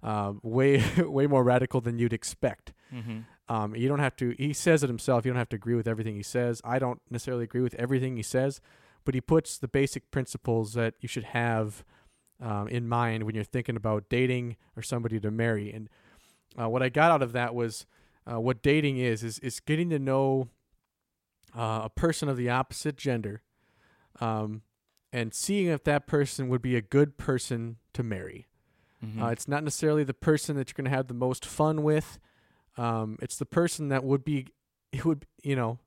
um, 0.01 0.39
way 0.43 0.83
way 0.97 1.27
more 1.27 1.43
radical 1.43 1.81
than 1.81 1.99
you'd 1.99 2.13
expect. 2.13 2.73
Mm-hmm. 2.93 3.19
Um, 3.53 3.75
you 3.75 3.87
don't 3.87 3.99
have 3.99 4.15
to. 4.17 4.35
He 4.37 4.53
says 4.53 4.83
it 4.83 4.87
himself. 4.89 5.25
You 5.25 5.31
don't 5.31 5.39
have 5.39 5.49
to 5.49 5.55
agree 5.55 5.75
with 5.75 5.87
everything 5.87 6.15
he 6.15 6.23
says. 6.23 6.61
I 6.63 6.79
don't 6.79 7.01
necessarily 7.09 7.43
agree 7.43 7.61
with 7.61 7.75
everything 7.75 8.15
he 8.15 8.23
says, 8.23 8.61
but 9.05 9.15
he 9.15 9.21
puts 9.21 9.57
the 9.57 9.67
basic 9.67 10.11
principles 10.11 10.73
that 10.73 10.93
you 10.99 11.07
should 11.07 11.25
have 11.25 11.83
um, 12.41 12.67
in 12.67 12.87
mind 12.87 13.23
when 13.23 13.35
you're 13.35 13.43
thinking 13.43 13.75
about 13.75 14.09
dating 14.09 14.55
or 14.77 14.81
somebody 14.83 15.19
to 15.19 15.31
marry. 15.31 15.71
And 15.71 15.89
uh, 16.59 16.69
what 16.69 16.83
I 16.83 16.89
got 16.89 17.11
out 17.11 17.21
of 17.21 17.33
that 17.33 17.53
was 17.53 17.85
uh, 18.31 18.39
what 18.39 18.61
dating 18.61 18.97
is 18.97 19.23
is 19.23 19.39
is 19.39 19.59
getting 19.59 19.89
to 19.89 19.99
know 19.99 20.49
uh, 21.55 21.81
a 21.83 21.89
person 21.89 22.29
of 22.29 22.37
the 22.37 22.49
opposite 22.49 22.97
gender, 22.97 23.41
um, 24.19 24.61
and 25.11 25.33
seeing 25.33 25.67
if 25.67 25.83
that 25.83 26.07
person 26.07 26.49
would 26.49 26.61
be 26.61 26.75
a 26.75 26.81
good 26.81 27.17
person 27.17 27.77
to 27.93 28.03
marry. 28.03 28.47
Mm-hmm. 29.03 29.23
Uh, 29.23 29.29
it's 29.29 29.47
not 29.47 29.63
necessarily 29.63 30.03
the 30.03 30.13
person 30.13 30.55
that 30.57 30.69
you're 30.69 30.83
going 30.83 30.91
to 30.91 30.95
have 30.95 31.07
the 31.07 31.13
most 31.13 31.45
fun 31.45 31.83
with. 31.83 32.19
Um, 32.77 33.17
it's 33.21 33.37
the 33.37 33.45
person 33.45 33.89
that 33.89 34.03
would 34.03 34.23
be, 34.23 34.47
it 34.91 35.05
would, 35.05 35.25
you 35.41 35.55
know, 35.55 35.79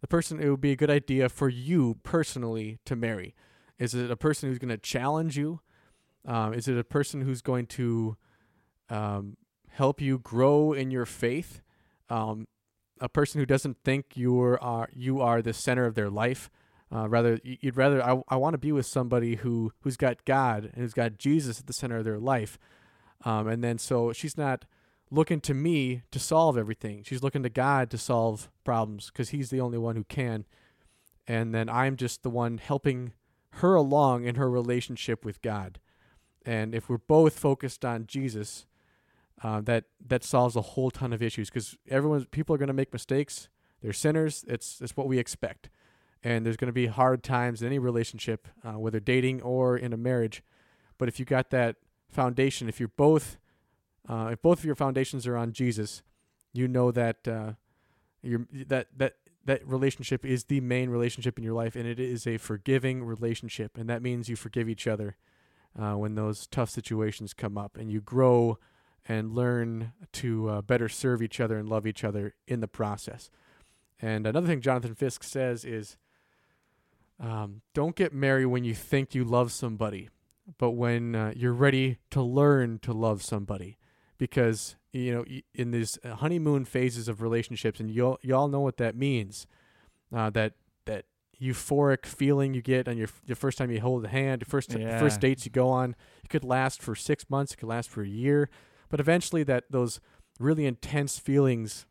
the 0.00 0.08
person 0.08 0.40
it 0.40 0.50
would 0.50 0.60
be 0.60 0.72
a 0.72 0.76
good 0.76 0.90
idea 0.90 1.28
for 1.28 1.48
you 1.48 1.98
personally 2.02 2.78
to 2.84 2.96
marry. 2.96 3.34
Is 3.78 3.94
it 3.94 4.10
a 4.10 4.16
person 4.16 4.48
who's 4.48 4.58
going 4.58 4.68
to 4.70 4.78
challenge 4.78 5.36
you? 5.36 5.60
Um, 6.26 6.54
is 6.54 6.68
it 6.68 6.78
a 6.78 6.84
person 6.84 7.20
who's 7.20 7.42
going 7.42 7.66
to 7.66 8.16
um, 8.88 9.36
help 9.70 10.00
you 10.00 10.18
grow 10.18 10.72
in 10.72 10.90
your 10.90 11.06
faith? 11.06 11.62
Um, 12.08 12.46
a 13.00 13.08
person 13.08 13.40
who 13.40 13.46
doesn't 13.46 13.78
think 13.84 14.16
you 14.16 14.38
are 14.40 14.88
you 14.92 15.20
are 15.20 15.42
the 15.42 15.52
center 15.52 15.86
of 15.86 15.94
their 15.94 16.10
life. 16.10 16.50
Uh, 16.94 17.08
rather, 17.08 17.40
you'd 17.42 17.76
rather 17.76 18.04
I, 18.04 18.22
I 18.28 18.36
want 18.36 18.54
to 18.54 18.58
be 18.58 18.72
with 18.72 18.86
somebody 18.86 19.36
who 19.36 19.72
who's 19.80 19.96
got 19.96 20.24
God 20.24 20.64
and 20.64 20.76
who's 20.76 20.94
got 20.94 21.18
Jesus 21.18 21.60
at 21.60 21.66
the 21.66 21.72
center 21.72 21.98
of 21.98 22.04
their 22.04 22.18
life. 22.18 22.58
Um, 23.24 23.48
and 23.48 23.64
then 23.64 23.78
so 23.78 24.12
she's 24.12 24.36
not 24.36 24.64
looking 25.10 25.40
to 25.40 25.54
me 25.54 26.02
to 26.10 26.18
solve 26.18 26.58
everything. 26.58 27.02
She's 27.04 27.22
looking 27.22 27.42
to 27.42 27.48
God 27.48 27.90
to 27.90 27.98
solve 27.98 28.50
problems 28.64 29.06
because 29.06 29.30
He's 29.30 29.50
the 29.50 29.60
only 29.60 29.78
one 29.78 29.96
who 29.96 30.04
can. 30.04 30.44
And 31.26 31.54
then 31.54 31.68
I'm 31.68 31.96
just 31.96 32.22
the 32.22 32.30
one 32.30 32.58
helping 32.58 33.12
her 33.54 33.74
along 33.74 34.24
in 34.24 34.34
her 34.34 34.50
relationship 34.50 35.24
with 35.24 35.40
God. 35.40 35.80
And 36.44 36.74
if 36.74 36.88
we're 36.88 36.98
both 36.98 37.38
focused 37.38 37.84
on 37.84 38.06
Jesus, 38.06 38.66
uh, 39.42 39.60
that 39.62 39.84
that 40.06 40.24
solves 40.24 40.56
a 40.56 40.60
whole 40.60 40.90
ton 40.90 41.12
of 41.12 41.22
issues 41.22 41.50
because 41.50 41.76
everyone's 41.88 42.26
people 42.26 42.54
are 42.54 42.58
going 42.58 42.68
to 42.68 42.74
make 42.74 42.92
mistakes. 42.92 43.48
They're 43.82 43.92
sinners. 43.92 44.44
It's 44.48 44.80
it's 44.80 44.96
what 44.96 45.06
we 45.06 45.18
expect. 45.18 45.70
And 46.22 46.46
there's 46.46 46.56
going 46.56 46.68
to 46.68 46.72
be 46.72 46.86
hard 46.86 47.22
times 47.22 47.60
in 47.60 47.66
any 47.66 47.78
relationship, 47.78 48.48
uh, 48.64 48.78
whether 48.78 48.98
dating 48.98 49.42
or 49.42 49.76
in 49.76 49.92
a 49.92 49.96
marriage. 49.98 50.42
But 50.96 51.08
if 51.08 51.18
you 51.18 51.26
got 51.26 51.50
that 51.50 51.76
foundation, 52.08 52.66
if 52.68 52.80
you're 52.80 52.88
both 52.88 53.36
uh, 54.08 54.30
if 54.32 54.42
both 54.42 54.58
of 54.58 54.64
your 54.64 54.74
foundations 54.74 55.26
are 55.26 55.36
on 55.36 55.52
Jesus, 55.52 56.02
you 56.52 56.68
know 56.68 56.90
that 56.90 57.26
uh, 57.26 57.52
you 58.22 58.46
that 58.52 58.88
that 58.96 59.14
that 59.44 59.66
relationship 59.66 60.24
is 60.24 60.44
the 60.44 60.60
main 60.60 60.90
relationship 60.90 61.38
in 61.38 61.44
your 61.44 61.54
life, 61.54 61.76
and 61.76 61.86
it 61.86 62.00
is 62.00 62.26
a 62.26 62.38
forgiving 62.38 63.04
relationship, 63.04 63.76
and 63.76 63.88
that 63.88 64.02
means 64.02 64.28
you 64.28 64.36
forgive 64.36 64.68
each 64.68 64.86
other 64.86 65.16
uh, 65.78 65.94
when 65.94 66.14
those 66.14 66.46
tough 66.46 66.70
situations 66.70 67.34
come 67.34 67.58
up, 67.58 67.76
and 67.76 67.90
you 67.90 68.00
grow 68.00 68.58
and 69.06 69.32
learn 69.34 69.92
to 70.12 70.48
uh, 70.48 70.62
better 70.62 70.88
serve 70.88 71.20
each 71.22 71.40
other 71.40 71.58
and 71.58 71.68
love 71.68 71.86
each 71.86 72.04
other 72.04 72.34
in 72.46 72.60
the 72.60 72.68
process. 72.68 73.30
And 74.00 74.26
another 74.26 74.46
thing 74.46 74.60
Jonathan 74.60 74.94
Fisk 74.94 75.22
says 75.22 75.64
is, 75.64 75.96
um, 77.20 77.60
don't 77.74 77.94
get 77.96 78.12
married 78.12 78.46
when 78.46 78.64
you 78.64 78.74
think 78.74 79.14
you 79.14 79.24
love 79.24 79.52
somebody, 79.52 80.08
but 80.58 80.72
when 80.72 81.14
uh, 81.14 81.32
you're 81.36 81.52
ready 81.52 81.98
to 82.10 82.22
learn 82.22 82.78
to 82.80 82.92
love 82.92 83.22
somebody 83.22 83.78
because 84.18 84.76
you 84.92 85.12
know 85.14 85.24
in 85.54 85.70
these 85.70 85.98
uh, 86.04 86.14
honeymoon 86.16 86.64
phases 86.64 87.08
of 87.08 87.22
relationships 87.22 87.78
and 87.80 87.90
y'all, 87.90 88.18
you 88.22 88.34
all 88.34 88.48
know 88.48 88.60
what 88.60 88.76
that 88.78 88.96
means 88.96 89.46
uh, 90.14 90.28
that 90.30 90.54
that 90.86 91.04
euphoric 91.40 92.04
feeling 92.06 92.52
you 92.54 92.62
get 92.62 92.88
on 92.88 92.96
your 92.96 93.08
the 93.26 93.34
first 93.34 93.58
time 93.58 93.70
you 93.70 93.80
hold 93.80 94.04
a 94.04 94.08
hand 94.08 94.40
the 94.42 94.44
first 94.46 94.72
Yeah. 94.74 94.98
first 94.98 95.20
dates 95.20 95.44
you 95.44 95.50
go 95.50 95.68
on 95.68 95.96
it 96.22 96.28
could 96.30 96.44
last 96.44 96.80
for 96.80 96.94
6 96.94 97.28
months 97.28 97.52
it 97.52 97.56
could 97.56 97.68
last 97.68 97.90
for 97.90 98.02
a 98.02 98.08
year 98.08 98.48
but 98.94 99.00
eventually 99.00 99.42
that 99.42 99.64
those 99.70 99.98
really 100.38 100.66
intense 100.66 101.18
feelings 101.18 101.84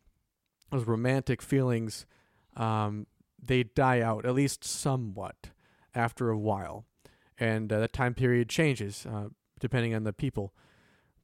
those 0.71 0.87
romantic 0.87 1.41
feelings 1.41 2.05
um, 2.55 3.07
they 3.45 3.63
die 3.63 3.99
out 3.99 4.25
at 4.25 4.33
least 4.33 4.63
somewhat 4.63 5.49
after 5.93 6.29
a 6.29 6.37
while, 6.37 6.85
and 7.37 7.73
uh, 7.73 7.79
that 7.81 7.91
time 7.91 8.13
period 8.13 8.47
changes 8.47 9.05
uh, 9.05 9.25
depending 9.59 9.93
on 9.93 10.05
the 10.05 10.13
people. 10.13 10.53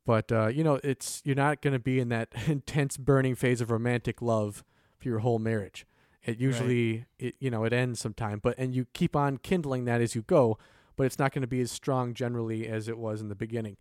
But 0.05 0.33
uh, 0.33 0.47
you 0.47 0.65
know, 0.65 0.81
it's 0.83 1.21
you're 1.23 1.33
not 1.33 1.61
going 1.61 1.71
to 1.71 1.79
be 1.79 1.97
in 2.01 2.09
that 2.09 2.33
intense 2.47 2.97
burning 2.97 3.35
phase 3.35 3.61
of 3.61 3.71
romantic 3.71 4.21
love 4.21 4.65
for 4.97 5.07
your 5.07 5.19
whole 5.19 5.39
marriage. 5.39 5.85
It 6.25 6.39
usually, 6.39 7.05
it 7.17 7.35
you 7.39 7.49
know, 7.49 7.63
it 7.63 7.71
ends 7.71 8.01
sometime, 8.01 8.39
but 8.43 8.55
and 8.57 8.75
you 8.75 8.85
keep 8.93 9.15
on 9.15 9.37
kindling 9.37 9.85
that 9.85 10.01
as 10.01 10.13
you 10.13 10.23
go, 10.23 10.57
but 10.97 11.05
it's 11.05 11.17
not 11.17 11.31
going 11.31 11.43
to 11.43 11.47
be 11.47 11.61
as 11.61 11.71
strong 11.71 12.13
generally 12.13 12.67
as 12.67 12.89
it 12.89 12.97
was 12.97 13.21
in 13.21 13.29
the 13.29 13.35
beginning. 13.35 13.77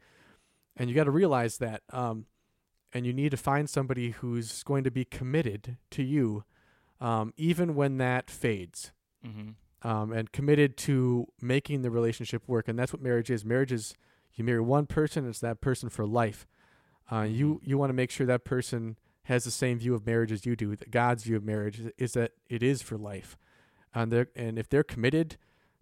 And 0.79 0.89
you 0.89 0.95
got 0.95 1.05
to 1.05 1.11
realize 1.11 1.59
that, 1.59 1.83
um, 1.93 2.27
and 2.95 3.05
you 3.05 3.13
need 3.13 3.31
to 3.33 3.37
find 3.37 3.69
somebody 3.69 4.11
who's 4.11 4.63
going 4.63 4.85
to 4.85 4.91
be 4.91 5.05
committed 5.05 5.77
to 5.91 6.03
you, 6.03 6.45
um, 7.01 7.35
even 7.37 7.75
when 7.75 7.99
that 7.99 8.31
fades, 8.31 8.93
Mm-hmm. 9.27 9.89
um, 9.89 10.13
and 10.13 10.31
committed 10.31 10.77
to 10.77 11.27
making 11.43 11.83
the 11.83 11.91
relationship 11.91 12.47
work. 12.47 12.69
And 12.69 12.79
that's 12.79 12.93
what 12.93 13.03
marriage 13.03 13.31
is. 13.31 13.45
Marriage 13.45 13.73
is 13.73 13.95
you 14.35 14.45
marry 14.45 14.61
one 14.61 14.87
person, 14.87 15.29
it's 15.29 15.41
that 15.41 15.61
person 15.61 15.89
for 15.89 16.07
life. 16.07 16.47
Uh, 17.11 17.23
you 17.23 17.61
you 17.65 17.77
want 17.77 17.91
to 17.91 17.95
make 17.95 18.13
sure 18.13 18.27
that 18.27 18.45
person 18.45 18.97
has 19.25 19.43
the 19.43 19.51
same 19.51 19.79
view 19.81 19.95
of 19.95 20.07
marriage 20.07 20.31
as 20.31 20.47
you 20.47 20.55
do. 20.55 20.77
That 20.77 20.93
God's 20.93 21.25
view 21.25 21.37
of 21.37 21.45
marriage 21.45 21.81
is, 21.81 21.91
is 21.99 22.13
that 22.13 22.31
it 22.49 22.63
is 22.63 22.81
for 22.81 22.97
life, 22.97 23.37
and 23.93 24.13
they're, 24.13 24.29
and 24.37 24.57
if 24.57 24.69
they're 24.69 24.85
committed 24.85 25.37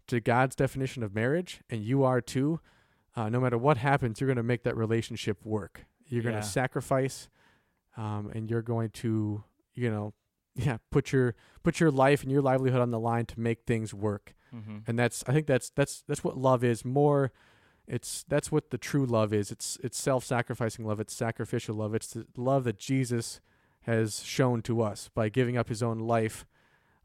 to 0.06 0.18
God's 0.20 0.56
definition 0.56 1.02
of 1.02 1.14
marriage, 1.14 1.60
and 1.68 1.82
you 1.82 2.02
are 2.04 2.22
too, 2.22 2.60
uh, 3.16 3.28
no 3.28 3.40
matter 3.40 3.58
what 3.58 3.76
happens, 3.78 4.20
you're 4.20 4.28
going 4.28 4.36
to 4.36 4.42
make 4.42 4.62
that 4.64 4.76
relationship 4.76 5.44
work. 5.44 5.86
You're 6.06 6.22
going 6.22 6.34
Yeah. 6.34 6.42
to 6.42 6.46
sacrifice, 6.46 7.28
um, 7.96 8.30
and 8.34 8.50
you're 8.50 8.62
going 8.62 8.90
to 8.90 9.42
you 9.74 9.90
know 9.90 10.12
yeah 10.54 10.78
put 10.90 11.12
your 11.12 11.34
put 11.62 11.80
your 11.80 11.90
life 11.90 12.22
and 12.22 12.30
your 12.32 12.40
livelihood 12.42 12.80
on 12.80 12.90
the 12.90 13.00
line 13.00 13.26
to 13.26 13.40
make 13.40 13.64
things 13.66 13.92
work 13.94 14.34
Mm-hmm. 14.54 14.78
and 14.86 14.96
that's 14.98 15.24
i 15.26 15.32
think 15.32 15.46
that's 15.48 15.70
that's 15.70 16.04
that's 16.06 16.22
what 16.22 16.38
love 16.38 16.62
is 16.62 16.84
more 16.84 17.32
it's 17.88 18.24
that's 18.28 18.50
what 18.52 18.70
the 18.70 18.78
true 18.78 19.04
love 19.04 19.32
is 19.34 19.50
it's 19.50 19.76
it's 19.82 19.98
self-sacrificing 19.98 20.86
love 20.86 21.00
it's 21.00 21.12
sacrificial 21.14 21.74
love 21.74 21.94
it's 21.96 22.06
the 22.12 22.24
love 22.36 22.62
that 22.64 22.78
jesus 22.78 23.40
has 23.82 24.22
shown 24.22 24.62
to 24.62 24.80
us 24.80 25.10
by 25.14 25.28
giving 25.28 25.56
up 25.58 25.68
his 25.68 25.82
own 25.82 25.98
life 25.98 26.46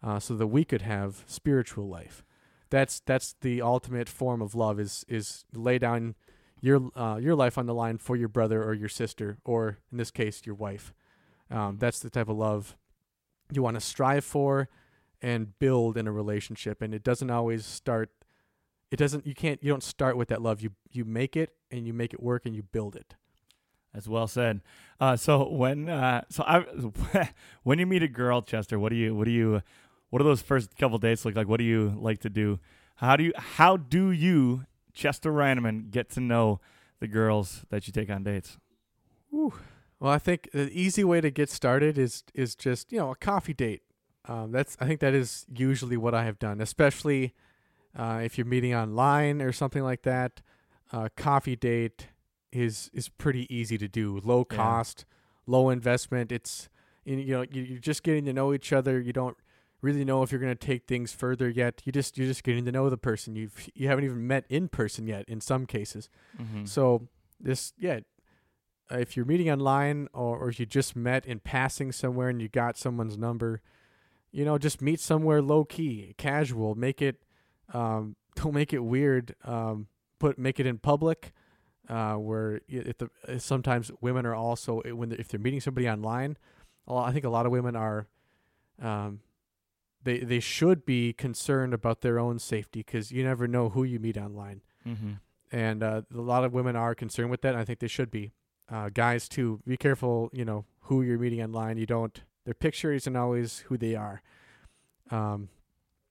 uh, 0.04 0.19
so 0.19 0.36
that 0.36 0.47
we 0.47 0.63
could 0.63 0.84
have 0.84 1.24
spiritual 1.26 1.88
life 1.89 2.24
that's 2.71 3.01
that's 3.01 3.36
the 3.41 3.62
ultimate 3.62 4.10
form 4.10 4.41
of 4.41 4.55
love 4.55 4.79
is 4.79 5.05
is 5.07 5.45
lay 5.53 5.77
down 5.77 6.15
your 6.62 6.89
uh, 6.95 7.17
your 7.17 7.36
life 7.36 7.57
on 7.57 7.67
the 7.67 7.73
line 7.73 7.99
for 7.99 8.15
your 8.15 8.29
brother 8.29 8.63
or 8.63 8.73
your 8.73 8.89
sister 8.89 9.38
or 9.45 9.77
in 9.91 9.97
this 9.97 10.10
case 10.10 10.41
your 10.45 10.55
wife. 10.55 10.93
Um, 11.51 11.77
that's 11.77 11.99
the 11.99 12.10
type 12.10 12.29
of 12.29 12.38
love 12.38 12.75
you 13.51 13.62
want 13.62 13.75
to 13.75 13.81
strive 13.81 14.23
for 14.23 14.69
and 15.21 15.60
build 15.60 15.97
in 15.97 16.07
a 16.07 16.12
relationship 16.12 16.81
and 16.81 16.93
it 16.95 17.03
doesn't 17.03 17.29
always 17.29 17.65
start 17.65 18.10
it 18.89 18.97
doesn't 18.97 19.27
you 19.27 19.36
can't 19.36 19.62
you 19.63 19.69
don't 19.69 19.84
start 19.84 20.17
with 20.17 20.29
that 20.29 20.41
love. 20.41 20.62
You 20.62 20.71
you 20.91 21.05
make 21.05 21.36
it 21.36 21.53
and 21.69 21.86
you 21.86 21.93
make 21.93 22.13
it 22.13 22.21
work 22.21 22.45
and 22.45 22.55
you 22.55 22.63
build 22.63 22.95
it. 22.95 23.15
That's 23.93 24.07
well 24.07 24.27
said. 24.27 24.62
Uh, 24.99 25.17
so 25.17 25.49
when 25.49 25.89
uh, 25.89 26.23
so 26.29 26.43
I 26.45 26.65
when 27.63 27.79
you 27.79 27.86
meet 27.86 28.03
a 28.03 28.07
girl, 28.07 28.41
Chester, 28.41 28.79
what 28.79 28.89
do 28.89 28.95
you 28.95 29.15
what 29.15 29.25
do 29.25 29.31
you 29.31 29.62
what 30.12 30.19
do 30.19 30.24
those 30.26 30.41
first 30.43 30.78
couple 30.78 31.00
dates 31.00 31.26
look 31.26 31.36
like? 31.36 31.47
What 31.47 31.58
do 31.58 31.63
you 31.63 31.97
like 32.00 32.19
to 32.19 32.30
do? 32.30 32.60
How 32.97 33.15
do 33.17 33.24
you 33.24 33.34
how 33.36 33.76
do 33.78 34.12
you 34.12 34.65
Chester 34.93 35.32
Reineman 35.32 35.89
get 35.89 36.10
to 36.12 36.19
know 36.19 36.60
the 37.00 37.08
girls 37.08 37.65
that 37.71 37.88
you 37.88 37.91
take 37.93 38.12
on 38.12 38.24
dates? 38.24 38.58
well 39.32 40.12
i 40.12 40.17
think 40.17 40.50
the 40.52 40.69
easy 40.71 41.04
way 41.04 41.21
to 41.21 41.32
get 41.32 41.50
started 41.50 41.97
is 41.97 42.24
is 42.34 42.56
just 42.56 42.91
you 42.91 43.00
know 43.00 43.12
a 43.12 43.15
coffee 43.15 43.54
date 43.54 43.82
um, 44.26 44.52
that's 44.52 44.76
i 44.82 44.86
think 44.86 45.00
that 45.00 45.13
is 45.13 45.45
usually 45.56 45.95
what 45.97 46.13
i 46.13 46.24
have 46.26 46.38
done 46.38 46.60
especially 46.60 47.34
uh, 47.97 48.19
if 48.24 48.38
you're 48.38 48.45
meeting 48.47 48.74
online 48.76 49.41
or 49.41 49.52
something 49.52 49.84
like 49.84 50.02
that 50.04 50.41
uh, 50.91 51.08
coffee 51.15 51.56
date 51.56 52.08
is 52.52 52.89
is 52.93 53.08
pretty 53.10 53.47
easy 53.54 53.78
to 53.78 53.88
do 53.88 54.19
low 54.24 54.45
Yeah. 54.52 54.58
cost 54.58 55.06
low 55.47 55.69
investment 55.69 56.32
it's 56.32 56.67
you 57.06 57.15
know 57.28 57.45
you- 57.50 57.63
you're 57.63 57.80
just 57.80 58.04
getting 58.04 58.26
to 58.26 58.34
know 58.34 58.54
each 58.54 58.74
other 58.74 59.00
you 59.00 59.13
don't 59.13 59.38
really 59.81 60.05
know 60.05 60.21
if 60.23 60.31
you're 60.31 60.41
going 60.41 60.55
to 60.55 60.67
take 60.67 60.85
things 60.87 61.11
further 61.11 61.49
yet 61.49 61.81
you 61.85 61.91
just 61.91 62.17
you're 62.17 62.27
just 62.27 62.43
getting 62.43 62.65
to 62.65 62.71
know 62.71 62.89
the 62.89 62.97
person 62.97 63.35
you've 63.35 63.67
you 63.73 63.87
haven't 63.87 64.05
even 64.05 64.25
met 64.27 64.45
in 64.49 64.67
person 64.67 65.07
yet 65.07 65.25
in 65.27 65.41
some 65.41 65.65
cases 65.65 66.07
Mm-hmm. 66.39 66.65
so 66.65 67.07
this, 67.43 67.73
yeah, 67.77 67.99
if 68.91 69.15
you're 69.15 69.25
meeting 69.25 69.49
online 69.49 70.07
or, 70.13 70.37
or 70.37 70.49
if 70.49 70.59
you 70.59 70.65
just 70.65 70.95
met 70.95 71.25
in 71.25 71.39
passing 71.39 71.91
somewhere 71.91 72.29
and 72.29 72.41
you 72.41 72.47
got 72.47 72.77
someone's 72.77 73.17
number, 73.17 73.61
you 74.31 74.45
know, 74.45 74.57
just 74.57 74.81
meet 74.81 74.99
somewhere 74.99 75.41
low 75.41 75.65
key, 75.65 76.13
casual. 76.17 76.75
Make 76.75 77.01
it, 77.01 77.21
um, 77.73 78.15
don't 78.35 78.53
make 78.53 78.73
it 78.73 78.79
weird. 78.79 79.35
Um, 79.43 79.87
put 80.19 80.37
make 80.37 80.59
it 80.59 80.65
in 80.65 80.77
public, 80.77 81.33
uh, 81.89 82.13
where 82.13 82.61
if 82.67 82.97
the 82.97 83.09
uh, 83.27 83.39
sometimes 83.39 83.91
women 84.01 84.25
are 84.25 84.35
also 84.35 84.81
when 84.81 85.09
they 85.09 85.15
if 85.15 85.27
they're 85.27 85.39
meeting 85.39 85.61
somebody 85.61 85.89
online, 85.89 86.37
a 86.87 86.93
lot, 86.93 87.09
I 87.09 87.11
think 87.11 87.25
a 87.25 87.29
lot 87.29 87.45
of 87.45 87.51
women 87.51 87.75
are, 87.75 88.07
um, 88.81 89.19
they 90.03 90.19
they 90.19 90.39
should 90.39 90.85
be 90.85 91.13
concerned 91.13 91.73
about 91.73 92.01
their 92.01 92.17
own 92.19 92.39
safety 92.39 92.79
because 92.79 93.11
you 93.11 93.23
never 93.23 93.47
know 93.47 93.69
who 93.69 93.83
you 93.83 93.99
meet 93.99 94.17
online 94.17 94.61
Mm-hmm. 94.87 95.11
and 95.51 95.83
uh, 95.83 96.01
a 96.11 96.21
lot 96.21 96.43
of 96.43 96.53
women 96.53 96.75
are 96.75 96.95
concerned 96.95 97.29
with 97.29 97.41
that. 97.41 97.49
And 97.49 97.59
I 97.59 97.65
think 97.65 97.79
they 97.79 97.87
should 97.87 98.09
be. 98.09 98.31
Uh, 98.67 98.89
guys 98.89 99.29
too, 99.29 99.61
be 99.67 99.77
careful. 99.77 100.29
You 100.33 100.43
know 100.45 100.65
who 100.81 101.01
you're 101.03 101.19
meeting 101.19 101.41
online. 101.43 101.77
You 101.77 101.85
don't 101.85 102.23
their 102.45 102.53
picture 102.55 102.91
isn't 102.93 103.15
always 103.15 103.59
who 103.67 103.77
they 103.77 103.95
are. 103.95 104.21
Um, 105.11 105.49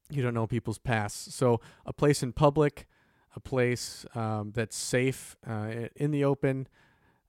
you 0.08 0.22
don't 0.22 0.34
know 0.34 0.46
people's 0.46 0.78
past. 0.78 1.32
So 1.32 1.60
a 1.86 1.92
place 1.92 2.22
in 2.22 2.32
public, 2.32 2.86
a 3.34 3.40
place 3.40 4.04
um, 4.14 4.52
that's 4.54 4.76
safe, 4.76 5.36
uh, 5.48 5.88
in 5.96 6.10
the 6.10 6.24
open, 6.24 6.68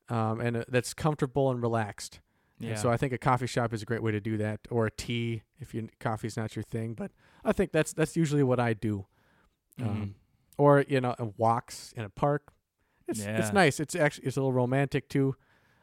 um, 0.10 0.39
and 0.41 0.58
uh, 0.58 0.63
that's 0.67 0.93
comfortable 0.93 1.50
and 1.50 1.62
relaxed. 1.62 2.19
Yeah. 2.62 2.71
And 2.71 2.80
so 2.80 2.89
I 2.91 2.97
think 2.97 3.12
a 3.13 3.17
coffee 3.17 3.47
shop 3.47 3.74
is 3.74 3.82
a 3.82 3.86
great 3.86 4.04
way 4.04 4.12
to 4.12 4.19
do 4.21 4.38
that, 4.38 4.60
or 4.69 4.86
a 4.86 4.91
tea 4.91 5.43
if 5.60 5.74
you 5.74 5.89
coffee's 6.00 6.38
not 6.38 6.56
your 6.56 6.63
thing. 6.63 6.93
But 6.93 7.12
I 7.43 7.52
think 7.54 7.71
that's 7.71 7.93
that's 7.93 8.15
usually 8.15 8.43
what 8.43 8.60
I 8.60 8.74
do. 8.74 9.06
Mhm. 9.80 9.86
Um, 9.88 10.15
or 10.58 10.86
you 10.88 11.02
know, 11.02 11.15
uh, 11.19 11.26
walks 11.38 11.93
in 11.95 12.04
a 12.04 12.10
park. 12.10 12.54
It's 13.08 13.19
Yeah. 13.19 13.38
it's 13.39 13.52
nice. 13.54 13.80
It's 13.80 13.95
actually 13.95 14.28
it's 14.28 14.38
a 14.38 14.41
little 14.41 14.54
romantic 14.54 15.10
too. 15.10 15.36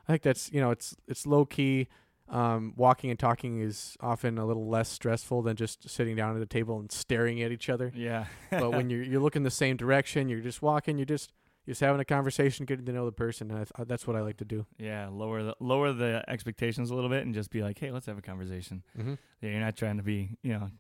I 0.06 0.12
think 0.12 0.22
that's 0.22 0.50
you 0.52 0.60
know 0.60 0.70
it's 0.70 0.94
it's 1.06 1.26
low 1.26 1.44
key. 1.44 1.88
Um, 2.30 2.74
walking 2.76 3.08
and 3.08 3.18
talking 3.18 3.60
is 3.62 3.96
often 4.00 4.36
a 4.36 4.44
little 4.44 4.68
less 4.68 4.90
stressful 4.90 5.40
than 5.40 5.56
just 5.56 5.88
sitting 5.88 6.14
down 6.14 6.36
at 6.36 6.42
a 6.42 6.46
table 6.46 6.78
and 6.78 6.92
staring 6.92 7.40
at 7.42 7.50
each 7.50 7.70
other. 7.70 7.90
yeah. 7.94 8.26
but 8.50 8.70
when 8.72 8.90
you're 8.90 9.02
you're 9.02 9.20
looking 9.20 9.44
the 9.44 9.50
same 9.50 9.76
direction, 9.78 10.28
you're 10.28 10.40
just 10.42 10.60
walking, 10.60 10.98
you're 10.98 11.06
just 11.06 11.32
just 11.68 11.80
having 11.80 12.00
a 12.00 12.04
conversation, 12.04 12.64
getting 12.66 12.86
to 12.86 12.92
know 12.92 13.04
the 13.04 13.12
person. 13.12 13.50
And 13.50 13.60
I 13.60 13.64
th- 13.64 13.86
that's 13.88 14.06
what 14.06 14.16
I 14.16 14.20
like 14.22 14.38
to 14.38 14.44
do. 14.44 14.66
yeah, 14.78 15.08
lower 15.12 15.42
the 15.42 15.54
lower 15.60 15.92
the 15.92 16.24
expectations 16.28 16.90
a 16.90 16.94
little 16.94 17.10
bit 17.10 17.24
and 17.24 17.34
just 17.34 17.50
be 17.50 17.62
like, 17.62 17.78
hey, 17.78 17.90
let's 17.90 18.06
have 18.06 18.18
a 18.18 18.22
conversation. 18.22 18.82
Mm-hmm. 18.98 19.14
Yeah, 19.42 19.50
you're 19.50 19.60
not 19.60 19.76
trying 19.76 19.98
to 19.98 20.02
be, 20.02 20.36
you 20.42 20.52
know, 20.52 20.70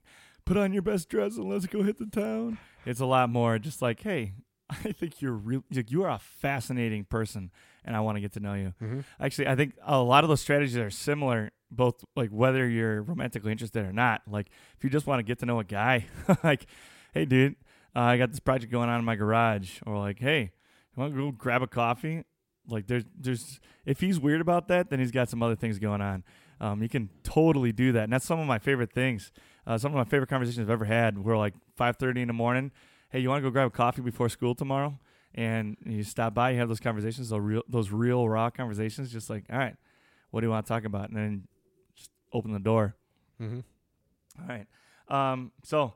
put 0.44 0.56
on 0.56 0.72
your 0.72 0.82
best 0.82 1.08
dress 1.08 1.36
and 1.36 1.48
let's 1.48 1.66
go 1.66 1.82
hit 1.82 1.98
the 1.98 2.06
town. 2.06 2.58
It's 2.86 3.00
a 3.00 3.06
lot 3.06 3.28
more 3.30 3.58
just 3.58 3.82
like, 3.82 4.00
hey, 4.02 4.32
I 4.70 4.92
think 4.92 5.20
you're 5.22 5.32
real. 5.32 5.62
like, 5.72 5.90
You 5.90 6.04
are 6.04 6.10
a 6.10 6.18
fascinating 6.18 7.04
person, 7.04 7.50
and 7.84 7.94
I 7.96 8.00
want 8.00 8.16
to 8.16 8.20
get 8.20 8.32
to 8.32 8.40
know 8.40 8.54
you. 8.54 8.74
Mm-hmm. 8.82 9.00
Actually, 9.20 9.48
I 9.48 9.56
think 9.56 9.74
a 9.84 10.00
lot 10.02 10.24
of 10.24 10.28
those 10.28 10.40
strategies 10.40 10.76
are 10.76 10.90
similar, 10.90 11.50
both 11.70 12.04
like 12.16 12.30
whether 12.30 12.66
you're 12.68 13.02
romantically 13.02 13.52
interested 13.52 13.84
or 13.84 13.92
not. 13.92 14.22
Like, 14.26 14.48
if 14.76 14.84
you 14.84 14.90
just 14.90 15.06
want 15.06 15.18
to 15.20 15.22
get 15.22 15.38
to 15.40 15.46
know 15.46 15.60
a 15.60 15.64
guy, 15.64 16.06
like, 16.44 16.66
hey, 17.12 17.24
dude, 17.24 17.56
uh, 17.96 18.00
I 18.00 18.16
got 18.18 18.30
this 18.30 18.40
project 18.40 18.70
going 18.72 18.88
on 18.88 18.98
in 18.98 19.04
my 19.04 19.16
garage, 19.16 19.80
or 19.86 19.98
like, 19.98 20.18
hey, 20.18 20.40
you 20.40 20.48
want 20.98 21.14
to 21.14 21.18
go 21.18 21.30
grab 21.30 21.62
a 21.62 21.66
coffee? 21.66 22.24
Like, 22.68 22.86
there's, 22.86 23.04
there's, 23.18 23.60
if 23.86 24.00
he's 24.00 24.20
weird 24.20 24.40
about 24.40 24.68
that, 24.68 24.90
then 24.90 24.98
he's 24.98 25.10
got 25.10 25.28
some 25.28 25.42
other 25.42 25.56
things 25.56 25.78
going 25.78 26.00
on. 26.00 26.22
Um, 26.60 26.82
you 26.82 26.88
can 26.88 27.08
totally 27.22 27.72
do 27.72 27.92
that, 27.92 28.04
and 28.04 28.12
that's 28.12 28.26
some 28.26 28.40
of 28.40 28.46
my 28.46 28.58
favorite 28.58 28.92
things. 28.92 29.32
Uh, 29.66 29.78
some 29.78 29.92
of 29.92 29.96
my 29.96 30.04
favorite 30.04 30.28
conversations 30.28 30.66
I've 30.66 30.70
ever 30.70 30.84
had 30.84 31.22
were 31.24 31.36
like 31.36 31.54
5:30 31.78 32.22
in 32.22 32.28
the 32.28 32.34
morning. 32.34 32.72
Hey, 33.10 33.20
you 33.20 33.28
want 33.28 33.42
to 33.42 33.48
go 33.48 33.52
grab 33.52 33.68
a 33.68 33.70
coffee 33.70 34.02
before 34.02 34.28
school 34.28 34.54
tomorrow? 34.54 34.98
And 35.34 35.76
you 35.84 36.02
stop 36.02 36.34
by, 36.34 36.50
you 36.50 36.58
have 36.58 36.68
those 36.68 36.80
conversations, 36.80 37.28
those 37.28 37.40
real, 37.40 37.62
those 37.68 37.90
real 37.90 38.28
raw 38.28 38.50
conversations. 38.50 39.12
Just 39.12 39.30
like, 39.30 39.44
all 39.50 39.58
right, 39.58 39.76
what 40.30 40.40
do 40.40 40.46
you 40.46 40.50
want 40.50 40.66
to 40.66 40.72
talk 40.72 40.84
about? 40.84 41.10
And 41.10 41.16
then 41.16 41.48
just 41.94 42.10
open 42.32 42.52
the 42.52 42.58
door. 42.58 42.96
Mm-hmm. 43.40 43.60
All 44.40 44.48
right. 44.48 44.66
Um, 45.08 45.52
so 45.62 45.94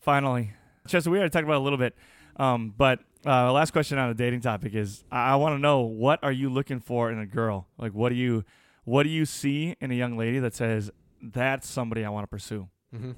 finally, 0.00 0.52
Chester, 0.88 1.10
we 1.10 1.18
already 1.18 1.30
talked 1.30 1.44
about 1.44 1.58
a 1.58 1.64
little 1.64 1.78
bit. 1.78 1.96
Um, 2.36 2.74
but 2.76 3.00
uh, 3.26 3.52
last 3.52 3.72
question 3.72 3.98
on 3.98 4.08
the 4.08 4.14
dating 4.14 4.40
topic 4.40 4.74
is 4.74 5.04
I, 5.10 5.32
I 5.32 5.34
want 5.36 5.54
to 5.54 5.58
know 5.58 5.80
what 5.80 6.22
are 6.22 6.32
you 6.32 6.48
looking 6.48 6.80
for 6.80 7.10
in 7.10 7.18
a 7.18 7.26
girl? 7.26 7.66
Like, 7.78 7.92
what 7.92 8.10
do 8.10 8.14
you, 8.14 8.44
what 8.84 9.02
do 9.02 9.08
you 9.08 9.24
see 9.24 9.76
in 9.80 9.90
a 9.90 9.94
young 9.94 10.16
lady 10.16 10.38
that 10.38 10.54
says 10.54 10.90
that's 11.20 11.68
somebody 11.68 12.04
I 12.04 12.10
want 12.10 12.24
to 12.24 12.28
pursue? 12.28 12.68
Mm-hmm. 12.94 13.12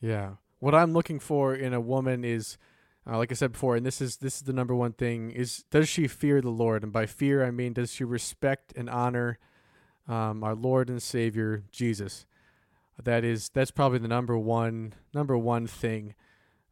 Yeah. 0.00 0.32
What 0.58 0.74
I'm 0.74 0.92
looking 0.92 1.20
for 1.20 1.54
in 1.54 1.72
a 1.72 1.80
woman 1.80 2.24
is, 2.24 2.58
uh, 3.08 3.16
like 3.16 3.30
I 3.30 3.34
said 3.34 3.52
before, 3.52 3.76
and 3.76 3.86
this 3.86 4.00
is 4.00 4.16
this 4.16 4.36
is 4.36 4.42
the 4.42 4.52
number 4.52 4.74
one 4.74 4.92
thing: 4.92 5.30
is 5.30 5.64
does 5.70 5.88
she 5.88 6.08
fear 6.08 6.40
the 6.40 6.50
Lord? 6.50 6.82
And 6.82 6.92
by 6.92 7.06
fear, 7.06 7.44
I 7.44 7.50
mean 7.50 7.72
does 7.72 7.92
she 7.92 8.04
respect 8.04 8.72
and 8.76 8.90
honor 8.90 9.38
um, 10.08 10.42
our 10.42 10.54
Lord 10.54 10.90
and 10.90 11.02
Savior 11.02 11.62
Jesus? 11.70 12.26
that 13.02 13.24
is 13.24 13.48
that's 13.50 13.70
probably 13.70 13.98
the 13.98 14.08
number 14.08 14.36
one 14.36 14.92
number 15.14 15.36
one 15.36 15.66
thing. 15.66 16.14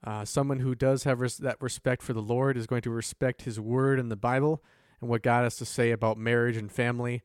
Uh, 0.07 0.25
someone 0.25 0.61
who 0.61 0.77
does 0.77 1.03
have 1.03 1.21
res- 1.21 1.37
that 1.39 1.61
respect 1.61 2.01
for 2.01 2.13
the 2.13 2.23
Lord 2.23 2.57
is 2.57 2.69
going 2.69 2.83
to 2.83 2.91
respect 2.91 3.43
His 3.43 3.59
Word 3.59 3.99
and 3.99 4.09
the 4.09 4.17
Bible 4.17 4.63
and 5.01 5.11
what 5.11 5.23
God 5.23 5.43
has 5.43 5.57
to 5.57 5.65
say 5.65 5.91
about 5.91 6.17
marriage 6.17 6.57
and 6.57 6.71
family, 6.71 7.23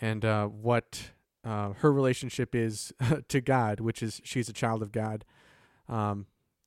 and 0.00 0.24
uh, 0.24 0.46
what 0.46 1.12
uh, 1.44 1.72
her 1.78 1.90
relationship 1.90 2.54
is 2.54 2.92
to 3.28 3.40
God, 3.40 3.80
which 3.80 4.02
is 4.02 4.20
she's 4.22 4.48
a 4.50 4.52
child 4.52 4.82
of 4.82 4.92
God, 4.92 5.24
um, 5.88 6.26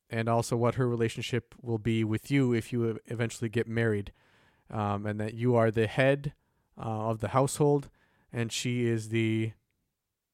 and 0.10 0.28
also 0.28 0.58
what 0.58 0.76
her 0.76 0.88
relationship 0.88 1.54
will 1.62 1.78
be 1.78 2.04
with 2.04 2.32
you 2.32 2.52
if 2.52 2.74
you 2.74 3.00
eventually 3.06 3.48
get 3.48 3.68
married, 3.68 4.12
um, 4.72 5.06
and 5.06 5.20
that 5.20 5.36
you 5.36 5.56
are 5.56 5.72
the 5.72 5.88
head 5.88 6.34
uh, 6.78 7.10
of 7.10 7.20
the 7.20 7.30
household, 7.30 7.89
and 8.32 8.52
she 8.52 8.86
is 8.86 9.10
the 9.10 9.54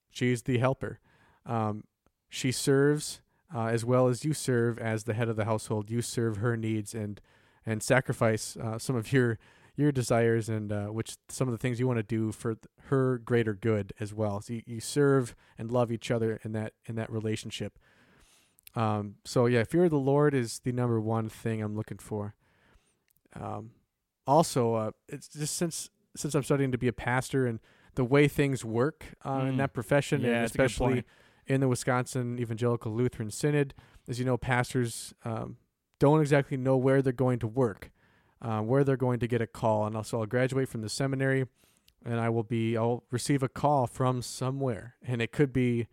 she 0.09 0.31
is 0.31 0.43
the 0.43 0.59
helper. 0.59 0.99
Um, 1.45 1.83
she 2.29 2.51
serves 2.51 3.21
uh, 3.53 3.65
as 3.67 3.83
well 3.85 4.07
as 4.07 4.23
you 4.25 4.33
serve 4.33 4.77
as 4.79 5.03
the 5.05 5.13
head 5.13 5.29
of 5.29 5.35
the 5.35 5.45
household. 5.45 5.89
You 5.89 6.01
serve 6.01 6.37
her 6.37 6.55
needs 6.57 6.93
and 6.93 7.19
and 7.65 7.83
sacrifice 7.83 8.57
uh, 8.57 8.79
some 8.79 8.95
of 8.95 9.11
your 9.13 9.37
your 9.75 9.91
desires 9.91 10.49
and 10.49 10.71
uh, 10.73 10.87
which 10.87 11.15
some 11.29 11.47
of 11.47 11.51
the 11.53 11.57
things 11.57 11.79
you 11.79 11.87
want 11.87 11.97
to 11.99 12.03
do 12.03 12.31
for 12.33 12.55
th- 12.55 12.65
her 12.87 13.17
greater 13.17 13.53
good 13.53 13.93
as 13.99 14.13
well. 14.13 14.41
So 14.41 14.53
you, 14.53 14.63
you 14.65 14.79
serve 14.81 15.35
and 15.57 15.71
love 15.71 15.91
each 15.91 16.11
other 16.11 16.39
in 16.43 16.51
that 16.53 16.73
in 16.85 16.95
that 16.95 17.09
relationship. 17.11 17.77
Um, 18.75 19.15
so 19.25 19.45
yeah, 19.45 19.63
fear 19.63 19.85
of 19.85 19.89
the 19.91 19.97
Lord 19.97 20.33
is 20.33 20.59
the 20.59 20.71
number 20.71 20.99
one 20.99 21.29
thing 21.29 21.61
I'm 21.61 21.75
looking 21.75 21.97
for. 21.97 22.35
Um, 23.39 23.71
also, 24.27 24.73
uh, 24.75 24.91
it's 25.07 25.27
just 25.27 25.55
since 25.55 25.89
since 26.15 26.35
I'm 26.35 26.43
studying 26.43 26.71
to 26.71 26.77
be 26.77 26.87
a 26.87 26.93
pastor 26.93 27.45
and 27.47 27.59
the 27.95 28.03
way 28.03 28.27
things 28.27 28.63
work 28.65 29.05
uh, 29.25 29.45
in 29.47 29.53
Mm. 29.55 29.57
that 29.57 29.73
profession, 29.73 30.21
Yeah, 30.21 30.27
and 30.27 30.35
that's 30.43 30.53
a 30.55 30.57
good 30.57 30.65
especially. 30.65 31.03
In 31.49 31.61
the 31.61 31.67
Wisconsin 31.67 32.39
Evangelical 32.39 32.93
Lutheran 32.93 33.31
Synod, 33.31 33.73
as 34.07 34.19
you 34.19 34.25
know, 34.25 34.37
pastors 34.37 35.13
um, 35.25 35.57
don't 35.97 36.21
exactly 36.21 36.55
know 36.55 36.77
where 36.77 37.01
they're 37.01 37.11
going 37.11 37.39
to 37.39 37.47
work, 37.47 37.91
uh, 38.41 38.59
where 38.59 38.83
they're 38.83 38.95
going 38.95 39.19
to 39.19 39.27
get 39.27 39.41
a 39.41 39.47
call. 39.47 39.85
And 39.85 39.97
also, 39.97 40.19
I'll 40.19 40.27
graduate 40.27 40.69
from 40.69 40.81
the 40.81 40.89
seminary, 40.89 41.45
and 42.05 42.19
I 42.19 42.29
will 42.29 42.43
be, 42.43 42.77
I'll 42.77 43.03
receive 43.11 43.41
a 43.41 43.49
call 43.49 43.87
from 43.87 44.21
somewhere, 44.21 44.95
and 45.05 45.21
it 45.21 45.31
could 45.31 45.51
be 45.51 45.87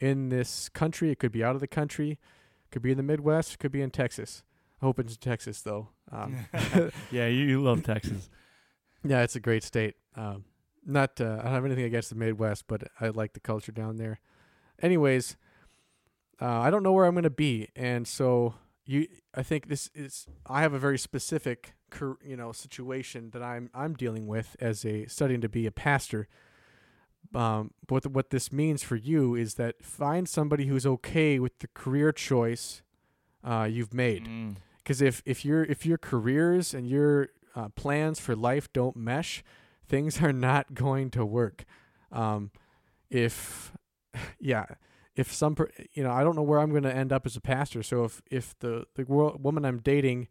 in 0.00 0.30
this 0.30 0.68
country, 0.70 1.10
it 1.10 1.18
could 1.18 1.30
be 1.30 1.44
out 1.44 1.54
of 1.54 1.60
the 1.60 1.68
country, 1.68 2.12
it 2.12 2.70
could 2.72 2.82
be 2.82 2.90
in 2.90 2.96
the 2.96 3.04
Midwest, 3.04 3.54
it 3.54 3.58
could 3.58 3.70
be 3.70 3.82
in 3.82 3.90
Texas. 3.90 4.42
I 4.80 4.86
hope 4.86 4.98
it's 4.98 5.14
in 5.14 5.20
Texas 5.20 5.60
though. 5.60 5.90
Um, 6.10 6.46
yeah, 7.12 7.28
you, 7.28 7.44
you 7.44 7.62
love 7.62 7.84
Texas. 7.84 8.28
yeah, 9.04 9.22
it's 9.22 9.36
a 9.36 9.40
great 9.40 9.62
state. 9.62 9.94
Um, 10.16 10.44
not 10.84 11.20
uh, 11.20 11.38
I 11.40 11.44
don't 11.44 11.52
have 11.52 11.64
anything 11.64 11.84
against 11.84 12.10
the 12.10 12.16
Midwest, 12.16 12.64
but 12.66 12.82
I 13.00 13.08
like 13.08 13.34
the 13.34 13.40
culture 13.40 13.70
down 13.70 13.96
there. 13.96 14.18
Anyways, 14.82 15.36
uh, 16.40 16.58
I 16.60 16.70
don't 16.70 16.82
know 16.82 16.92
where 16.92 17.04
I'm 17.04 17.14
going 17.14 17.22
to 17.24 17.30
be, 17.30 17.68
and 17.76 18.06
so 18.06 18.54
you, 18.84 19.06
I 19.34 19.42
think 19.42 19.68
this 19.68 19.88
is. 19.94 20.26
I 20.46 20.62
have 20.62 20.74
a 20.74 20.78
very 20.78 20.98
specific, 20.98 21.74
you 22.24 22.36
know, 22.36 22.50
situation 22.52 23.30
that 23.30 23.42
I'm 23.42 23.70
I'm 23.72 23.94
dealing 23.94 24.26
with 24.26 24.56
as 24.60 24.84
a 24.84 25.06
studying 25.06 25.40
to 25.42 25.48
be 25.48 25.66
a 25.66 25.70
pastor. 25.70 26.26
Um, 27.34 27.70
but 27.86 28.06
what 28.08 28.30
this 28.30 28.52
means 28.52 28.82
for 28.82 28.96
you 28.96 29.34
is 29.36 29.54
that 29.54 29.84
find 29.84 30.28
somebody 30.28 30.66
who's 30.66 30.84
okay 30.84 31.38
with 31.38 31.60
the 31.60 31.68
career 31.68 32.12
choice 32.12 32.82
uh, 33.44 33.66
you've 33.70 33.94
made 33.94 34.24
Mm. 34.26 34.56
because 34.78 35.00
if 35.00 35.22
if 35.24 35.44
your 35.44 35.64
if 35.64 35.86
your 35.86 35.96
careers 35.98 36.74
and 36.74 36.86
your 36.88 37.28
uh, 37.54 37.68
plans 37.70 38.18
for 38.20 38.34
life 38.36 38.70
don't 38.72 38.96
mesh, 38.96 39.42
things 39.88 40.20
are 40.20 40.32
not 40.32 40.74
going 40.84 41.10
to 41.10 41.24
work. 41.24 41.64
Um, 42.10 42.50
if 43.08 43.72
yeah, 44.40 44.66
if 45.14 45.32
some 45.32 45.54
per, 45.54 45.68
you 45.92 46.02
know, 46.02 46.10
I 46.10 46.22
don't 46.24 46.36
know 46.36 46.42
where 46.42 46.58
I'm 46.58 46.70
going 46.70 46.82
to 46.84 46.94
end 46.94 47.12
up 47.12 47.26
as 47.26 47.36
a 47.36 47.40
pastor. 47.40 47.82
So 47.82 48.04
if 48.04 48.22
if 48.30 48.58
the 48.60 48.86
the 48.94 49.04
wo- 49.04 49.38
woman 49.40 49.64
I'm 49.64 49.78
dating 49.78 50.28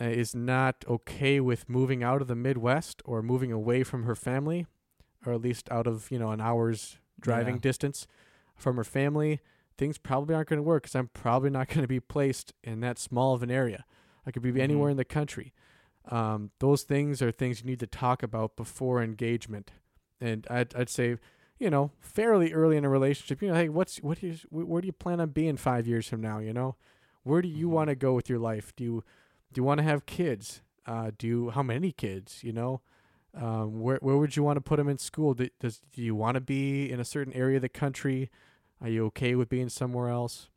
uh, 0.00 0.04
is 0.06 0.34
not 0.34 0.84
okay 0.88 1.40
with 1.40 1.68
moving 1.68 2.02
out 2.02 2.22
of 2.22 2.28
the 2.28 2.34
Midwest 2.34 3.02
or 3.04 3.22
moving 3.22 3.52
away 3.52 3.82
from 3.84 4.04
her 4.04 4.14
family, 4.14 4.66
or 5.26 5.32
at 5.32 5.40
least 5.40 5.70
out 5.70 5.86
of 5.86 6.10
you 6.10 6.18
know 6.18 6.30
an 6.30 6.40
hour's 6.40 6.98
driving 7.20 7.56
Yeah. 7.56 7.60
distance 7.60 8.06
from 8.56 8.76
her 8.76 8.84
family, 8.84 9.40
things 9.78 9.98
probably 9.98 10.34
aren't 10.34 10.48
going 10.48 10.58
to 10.58 10.62
work 10.62 10.84
because 10.84 10.94
I'm 10.94 11.08
probably 11.08 11.50
not 11.50 11.68
going 11.68 11.82
to 11.82 11.88
be 11.88 12.00
placed 12.00 12.52
in 12.64 12.80
that 12.80 12.98
small 12.98 13.34
of 13.34 13.42
an 13.42 13.50
area. 13.50 13.84
I 14.26 14.30
could 14.30 14.42
be 14.42 14.52
Mhm. 14.52 14.60
anywhere 14.60 14.90
in 14.90 14.96
the 14.96 15.04
country. 15.04 15.52
Um, 16.06 16.50
those 16.58 16.82
things 16.82 17.22
are 17.22 17.30
things 17.30 17.60
you 17.60 17.66
need 17.66 17.80
to 17.80 17.86
talk 17.86 18.22
about 18.22 18.56
before 18.56 19.02
engagement, 19.02 19.70
and 20.20 20.46
I'd 20.50 20.74
I'd 20.74 20.88
say, 20.88 21.18
you 21.62 21.70
know, 21.70 21.92
fairly 22.00 22.52
early 22.52 22.76
in 22.76 22.84
a 22.84 22.88
relationship, 22.88 23.40
you 23.40 23.48
know, 23.48 23.54
hey, 23.54 23.68
what's 23.68 23.98
what 23.98 24.22
is 24.22 24.42
wh- 24.50 24.68
where 24.68 24.82
do 24.82 24.86
you 24.86 24.92
plan 24.92 25.20
on 25.20 25.30
being 25.30 25.56
five 25.56 25.86
years 25.86 26.08
from 26.08 26.20
now? 26.20 26.40
You 26.40 26.52
know, 26.52 26.74
where 27.22 27.40
do 27.40 27.48
you 27.48 27.68
Mhm. 27.68 27.70
want 27.70 27.88
to 27.88 27.94
go 27.94 28.14
with 28.14 28.28
your 28.28 28.40
life? 28.40 28.74
Do 28.74 28.82
you 28.84 29.04
do 29.52 29.60
you 29.60 29.64
want 29.64 29.78
to 29.78 29.84
have 29.84 30.04
kids? 30.04 30.62
Uh, 30.86 31.12
do 31.16 31.26
you 31.28 31.50
how 31.50 31.62
many 31.62 31.92
kids? 31.92 32.42
You 32.42 32.52
know, 32.52 32.80
um, 33.34 33.80
where 33.80 33.98
where 34.02 34.16
would 34.16 34.36
you 34.36 34.42
want 34.42 34.56
to 34.56 34.60
put 34.60 34.78
them 34.78 34.88
in 34.88 34.98
school? 34.98 35.34
Do, 35.34 35.48
does 35.60 35.80
do 35.94 36.02
you 36.02 36.16
want 36.16 36.34
to 36.34 36.40
be 36.40 36.90
in 36.90 36.98
a 36.98 37.04
certain 37.04 37.32
area 37.32 37.56
of 37.56 37.62
the 37.62 37.68
country? 37.68 38.28
Are 38.80 38.88
you 38.88 39.06
okay 39.06 39.36
with 39.36 39.48
being 39.48 39.68
somewhere 39.68 40.08
else? 40.08 40.50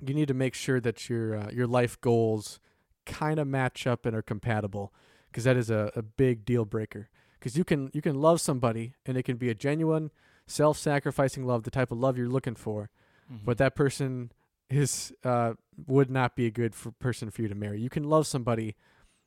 You 0.00 0.14
need 0.14 0.28
to 0.28 0.34
make 0.34 0.54
sure 0.54 0.80
that 0.80 1.08
your 1.08 1.36
uh, 1.36 1.50
your 1.50 1.66
life 1.66 2.00
goals 2.00 2.60
kind 3.06 3.40
of 3.40 3.48
match 3.48 3.86
up 3.88 4.06
and 4.06 4.14
are 4.14 4.22
compatible, 4.22 4.92
because 5.30 5.44
that 5.44 5.56
is 5.56 5.68
a, 5.70 5.90
a 5.96 6.02
big 6.02 6.44
deal 6.44 6.64
breaker. 6.64 7.08
Because 7.42 7.56
you 7.56 7.64
can 7.64 7.90
you 7.92 8.00
can 8.00 8.20
love 8.20 8.40
somebody 8.40 8.94
and 9.04 9.16
it 9.16 9.24
can 9.24 9.36
be 9.36 9.50
a 9.50 9.54
genuine, 9.54 10.12
self-sacrificing 10.46 11.44
love, 11.44 11.64
the 11.64 11.72
type 11.72 11.90
of 11.90 11.98
love 11.98 12.16
you're 12.16 12.28
looking 12.28 12.54
for, 12.54 12.88
Mhm. 13.28 13.44
but 13.44 13.58
that 13.58 13.74
person 13.74 14.30
is 14.70 15.12
uh, 15.24 15.54
would 15.88 16.08
not 16.08 16.36
be 16.36 16.46
a 16.46 16.52
good 16.52 16.72
for 16.74 16.92
person 16.92 17.30
for 17.32 17.42
you 17.42 17.48
to 17.48 17.54
marry. 17.56 17.80
You 17.80 17.90
can 17.90 18.04
love 18.04 18.28
somebody 18.28 18.76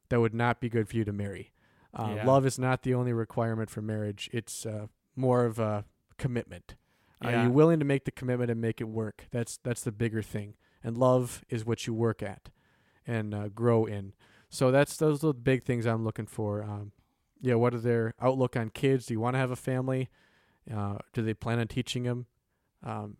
that 0.07 0.21
would 0.21 0.33
not 0.33 0.61
be 0.61 0.69
good 0.69 0.87
for 0.87 0.95
you 0.95 1.03
to 1.03 1.11
marry. 1.11 1.51
Uh, 1.93 2.13
Yeah. 2.15 2.25
Love 2.25 2.45
is 2.45 2.57
not 2.57 2.83
the 2.83 2.93
only 2.93 3.11
requirement 3.11 3.69
for 3.69 3.81
marriage. 3.81 4.29
It's 4.31 4.65
uh, 4.65 4.87
more 5.15 5.43
of 5.43 5.59
a 5.59 5.83
commitment. 6.17 6.75
Are 7.21 7.43
you 7.43 7.49
willing 7.51 7.79
to 7.79 7.85
make 7.85 8.05
the 8.05 8.11
commitment 8.11 8.49
and 8.51 8.61
make 8.61 8.79
it 8.79 8.85
work? 8.87 9.27
That's 9.31 9.57
that's 9.57 9.81
the 9.83 9.91
bigger 9.91 10.21
thing. 10.21 10.55
And 10.83 10.97
love 10.97 11.43
is 11.49 11.65
what 11.65 11.85
you 11.85 11.93
work 11.93 12.23
at 12.23 12.49
and 13.05 13.33
uh, 13.33 13.49
grow 13.49 13.85
in. 13.85 14.13
So 14.49 14.71
that's 14.71 14.95
those 14.95 15.21
are 15.23 15.27
the 15.27 15.33
big 15.33 15.63
things 15.63 15.85
I'm 15.85 16.03
looking 16.05 16.27
for. 16.27 16.63
Um, 16.63 16.91
yeah, 17.41 17.55
what 17.55 17.73
are 17.73 17.79
their 17.79 18.13
outlook 18.21 18.55
on 18.55 18.69
kids? 18.69 19.05
Do 19.07 19.13
you 19.13 19.19
want 19.19 19.35
to 19.35 19.39
have 19.39 19.51
a 19.51 19.55
family? 19.55 20.09
Uh, 20.73 20.97
do 21.13 21.21
they 21.21 21.33
plan 21.33 21.59
on 21.59 21.67
teaching 21.67 22.03
them 22.03 22.25
um, 22.83 23.17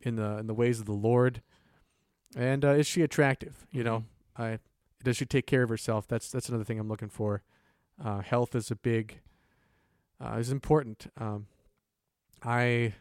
in 0.00 0.16
the 0.16 0.38
in 0.38 0.46
the 0.46 0.54
ways 0.54 0.80
of 0.80 0.86
the 0.86 0.92
Lord? 0.92 1.42
And 2.36 2.64
uh, 2.64 2.70
is 2.70 2.86
she 2.86 3.02
attractive? 3.02 3.66
You 3.70 3.84
know, 3.84 4.04
Mhm. 4.38 4.42
I 4.44 4.58
does 5.02 5.16
she 5.16 5.26
take 5.26 5.46
care 5.46 5.62
of 5.62 5.68
herself? 5.68 6.06
That's 6.08 6.30
that's 6.30 6.48
another 6.48 6.64
thing 6.64 6.78
I'm 6.78 6.88
looking 6.88 7.08
for. 7.10 7.42
Uh, 8.02 8.20
health 8.20 8.54
is 8.54 8.70
a 8.70 8.76
big 8.76 9.20
uh, 10.20 10.36
is 10.38 10.50
important. 10.50 11.06
Um, 11.16 11.46
I 12.42 12.94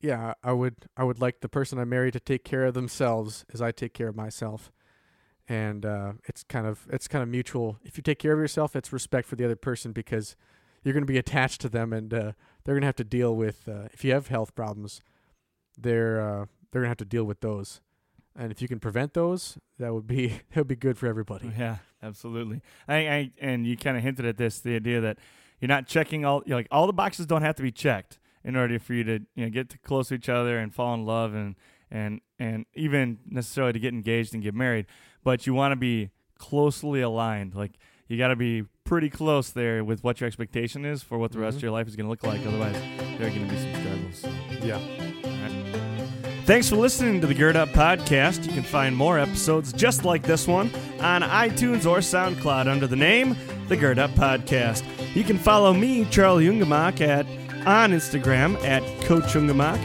yeah, 0.00 0.34
I 0.42 0.52
would 0.52 0.74
I 0.96 1.04
would 1.04 1.20
like 1.20 1.40
the 1.40 1.48
person 1.48 1.78
I 1.78 1.84
marry 1.84 2.10
to 2.10 2.20
take 2.20 2.44
care 2.44 2.64
of 2.64 2.74
themselves 2.74 3.44
as 3.52 3.62
I 3.62 3.72
take 3.72 3.94
care 3.94 4.08
of 4.08 4.16
myself. 4.16 4.70
And 5.48 5.84
uh, 5.84 6.12
it's 6.24 6.42
kind 6.42 6.66
of 6.66 6.86
it's 6.90 7.06
kind 7.06 7.22
of 7.22 7.28
mutual. 7.28 7.78
If 7.84 7.98
you 7.98 8.02
take 8.02 8.18
care 8.18 8.32
of 8.32 8.38
yourself, 8.38 8.74
it's 8.74 8.92
respect 8.92 9.28
for 9.28 9.36
the 9.36 9.44
other 9.44 9.56
person 9.56 9.92
because 9.92 10.36
you're 10.82 10.94
going 10.94 11.02
to 11.02 11.12
be 11.12 11.18
attached 11.18 11.60
to 11.62 11.68
them, 11.68 11.92
and 11.92 12.12
uh, 12.12 12.32
they're 12.64 12.74
going 12.74 12.82
to 12.82 12.86
have 12.86 12.96
to 12.96 13.04
deal 13.04 13.34
with 13.36 13.68
uh, 13.68 13.88
if 13.92 14.04
you 14.04 14.12
have 14.12 14.28
health 14.28 14.54
problems. 14.54 15.02
They're 15.76 16.20
uh, 16.20 16.46
they're 16.70 16.80
going 16.80 16.84
to 16.84 16.88
have 16.88 16.96
to 16.98 17.04
deal 17.04 17.24
with 17.24 17.40
those, 17.40 17.82
and 18.36 18.50
if 18.50 18.62
you 18.62 18.68
can 18.68 18.80
prevent 18.80 19.12
those, 19.12 19.58
that 19.78 19.92
would 19.92 20.06
be 20.06 20.28
that 20.50 20.56
would 20.56 20.68
be 20.68 20.76
good 20.76 20.96
for 20.96 21.06
everybody. 21.06 21.52
Yeah, 21.58 21.78
absolutely. 22.02 22.62
I, 22.88 22.96
I 22.96 23.30
and 23.40 23.66
you 23.66 23.76
kind 23.76 23.96
of 23.96 24.02
hinted 24.02 24.24
at 24.24 24.38
this, 24.38 24.60
the 24.60 24.76
idea 24.76 25.00
that 25.02 25.18
you're 25.60 25.68
not 25.68 25.86
checking 25.86 26.24
all 26.24 26.42
like 26.46 26.68
all 26.70 26.86
the 26.86 26.92
boxes 26.92 27.26
don't 27.26 27.42
have 27.42 27.56
to 27.56 27.62
be 27.62 27.72
checked 27.72 28.18
in 28.44 28.56
order 28.56 28.78
for 28.78 28.94
you 28.94 29.04
to 29.04 29.20
you 29.34 29.44
know 29.44 29.50
get 29.50 29.82
close 29.82 30.08
to 30.08 30.14
each 30.14 30.28
other 30.28 30.58
and 30.58 30.74
fall 30.74 30.94
in 30.94 31.04
love 31.04 31.34
and 31.34 31.56
and 31.90 32.20
and 32.38 32.66
even 32.74 33.18
necessarily 33.26 33.72
to 33.72 33.78
get 33.78 33.94
engaged 33.94 34.34
and 34.34 34.42
get 34.42 34.54
married. 34.54 34.86
But 35.24 35.46
you 35.46 35.54
want 35.54 35.72
to 35.72 35.76
be 35.76 36.10
closely 36.38 37.00
aligned. 37.00 37.54
Like 37.54 37.72
you 38.08 38.16
got 38.18 38.28
to 38.28 38.36
be 38.36 38.64
pretty 38.84 39.08
close 39.08 39.50
there 39.50 39.82
with 39.82 40.04
what 40.04 40.20
your 40.20 40.26
expectation 40.26 40.84
is 40.84 41.02
for 41.02 41.16
what 41.18 41.32
the 41.32 41.38
rest 41.38 41.54
Mhm. 41.54 41.58
of 41.58 41.62
your 41.64 41.72
life 41.72 41.88
is 41.88 41.96
going 41.96 42.04
to 42.04 42.10
look 42.10 42.22
like. 42.22 42.46
Otherwise, 42.46 42.76
there 43.18 43.26
are 43.26 43.30
going 43.30 43.48
to 43.48 43.54
be 43.54 43.58
some 43.58 43.74
struggles. 44.20 44.62
Yeah. 44.62 44.78
Thanks 46.44 46.68
for 46.68 46.76
listening 46.76 47.22
to 47.22 47.26
the 47.26 47.32
Gird 47.32 47.56
Up 47.56 47.70
Podcast. 47.70 48.44
You 48.46 48.52
can 48.52 48.62
find 48.62 48.94
more 48.94 49.18
episodes 49.18 49.72
just 49.72 50.04
like 50.04 50.22
this 50.22 50.46
one 50.46 50.70
on 51.00 51.22
iTunes 51.22 51.86
or 51.86 51.98
SoundCloud 51.98 52.66
under 52.70 52.86
the 52.86 52.96
name 52.96 53.34
The 53.68 53.76
Gird 53.78 53.98
Up 53.98 54.10
Podcast. 54.10 54.84
You 55.16 55.24
can 55.24 55.38
follow 55.38 55.72
me, 55.72 56.04
Charlie 56.10 56.44
Ungemak, 56.46 57.00
at 57.00 57.24
on 57.66 57.92
Instagram 57.92 58.62
at 58.62 58.82
Coach 59.06 59.32
Ungemak, 59.32 59.78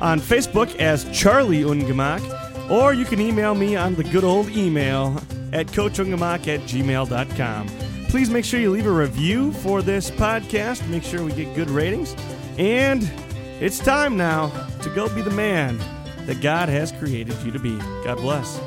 on 0.00 0.18
Facebook 0.20 0.74
as 0.76 1.04
Charlie 1.12 1.64
Ungemak, 1.64 2.22
or 2.70 2.94
you 2.94 3.04
can 3.04 3.20
email 3.20 3.54
me 3.54 3.76
on 3.76 3.94
the 3.94 4.04
good 4.04 4.24
old 4.24 4.48
email 4.50 5.20
at 5.52 5.66
coachungemak 5.66 6.46
at 6.48 6.60
gmail.com. 6.60 7.68
Please 8.08 8.30
make 8.30 8.44
sure 8.44 8.58
you 8.60 8.70
leave 8.70 8.86
a 8.86 8.90
review 8.90 9.52
for 9.52 9.82
this 9.82 10.10
podcast. 10.10 10.86
Make 10.88 11.02
sure 11.02 11.22
we 11.24 11.32
get 11.32 11.54
good 11.54 11.70
ratings. 11.70 12.14
And 12.58 13.08
It's 13.60 13.78
time 13.78 14.16
now 14.16 14.48
to 14.82 14.88
go 14.94 15.14
be 15.14 15.20
the 15.20 15.30
man 15.30 15.78
that 16.24 16.40
God 16.40 16.70
has 16.70 16.92
created 16.92 17.36
you 17.42 17.52
to 17.52 17.58
be. 17.58 17.76
God 18.04 18.16
bless. 18.16 18.58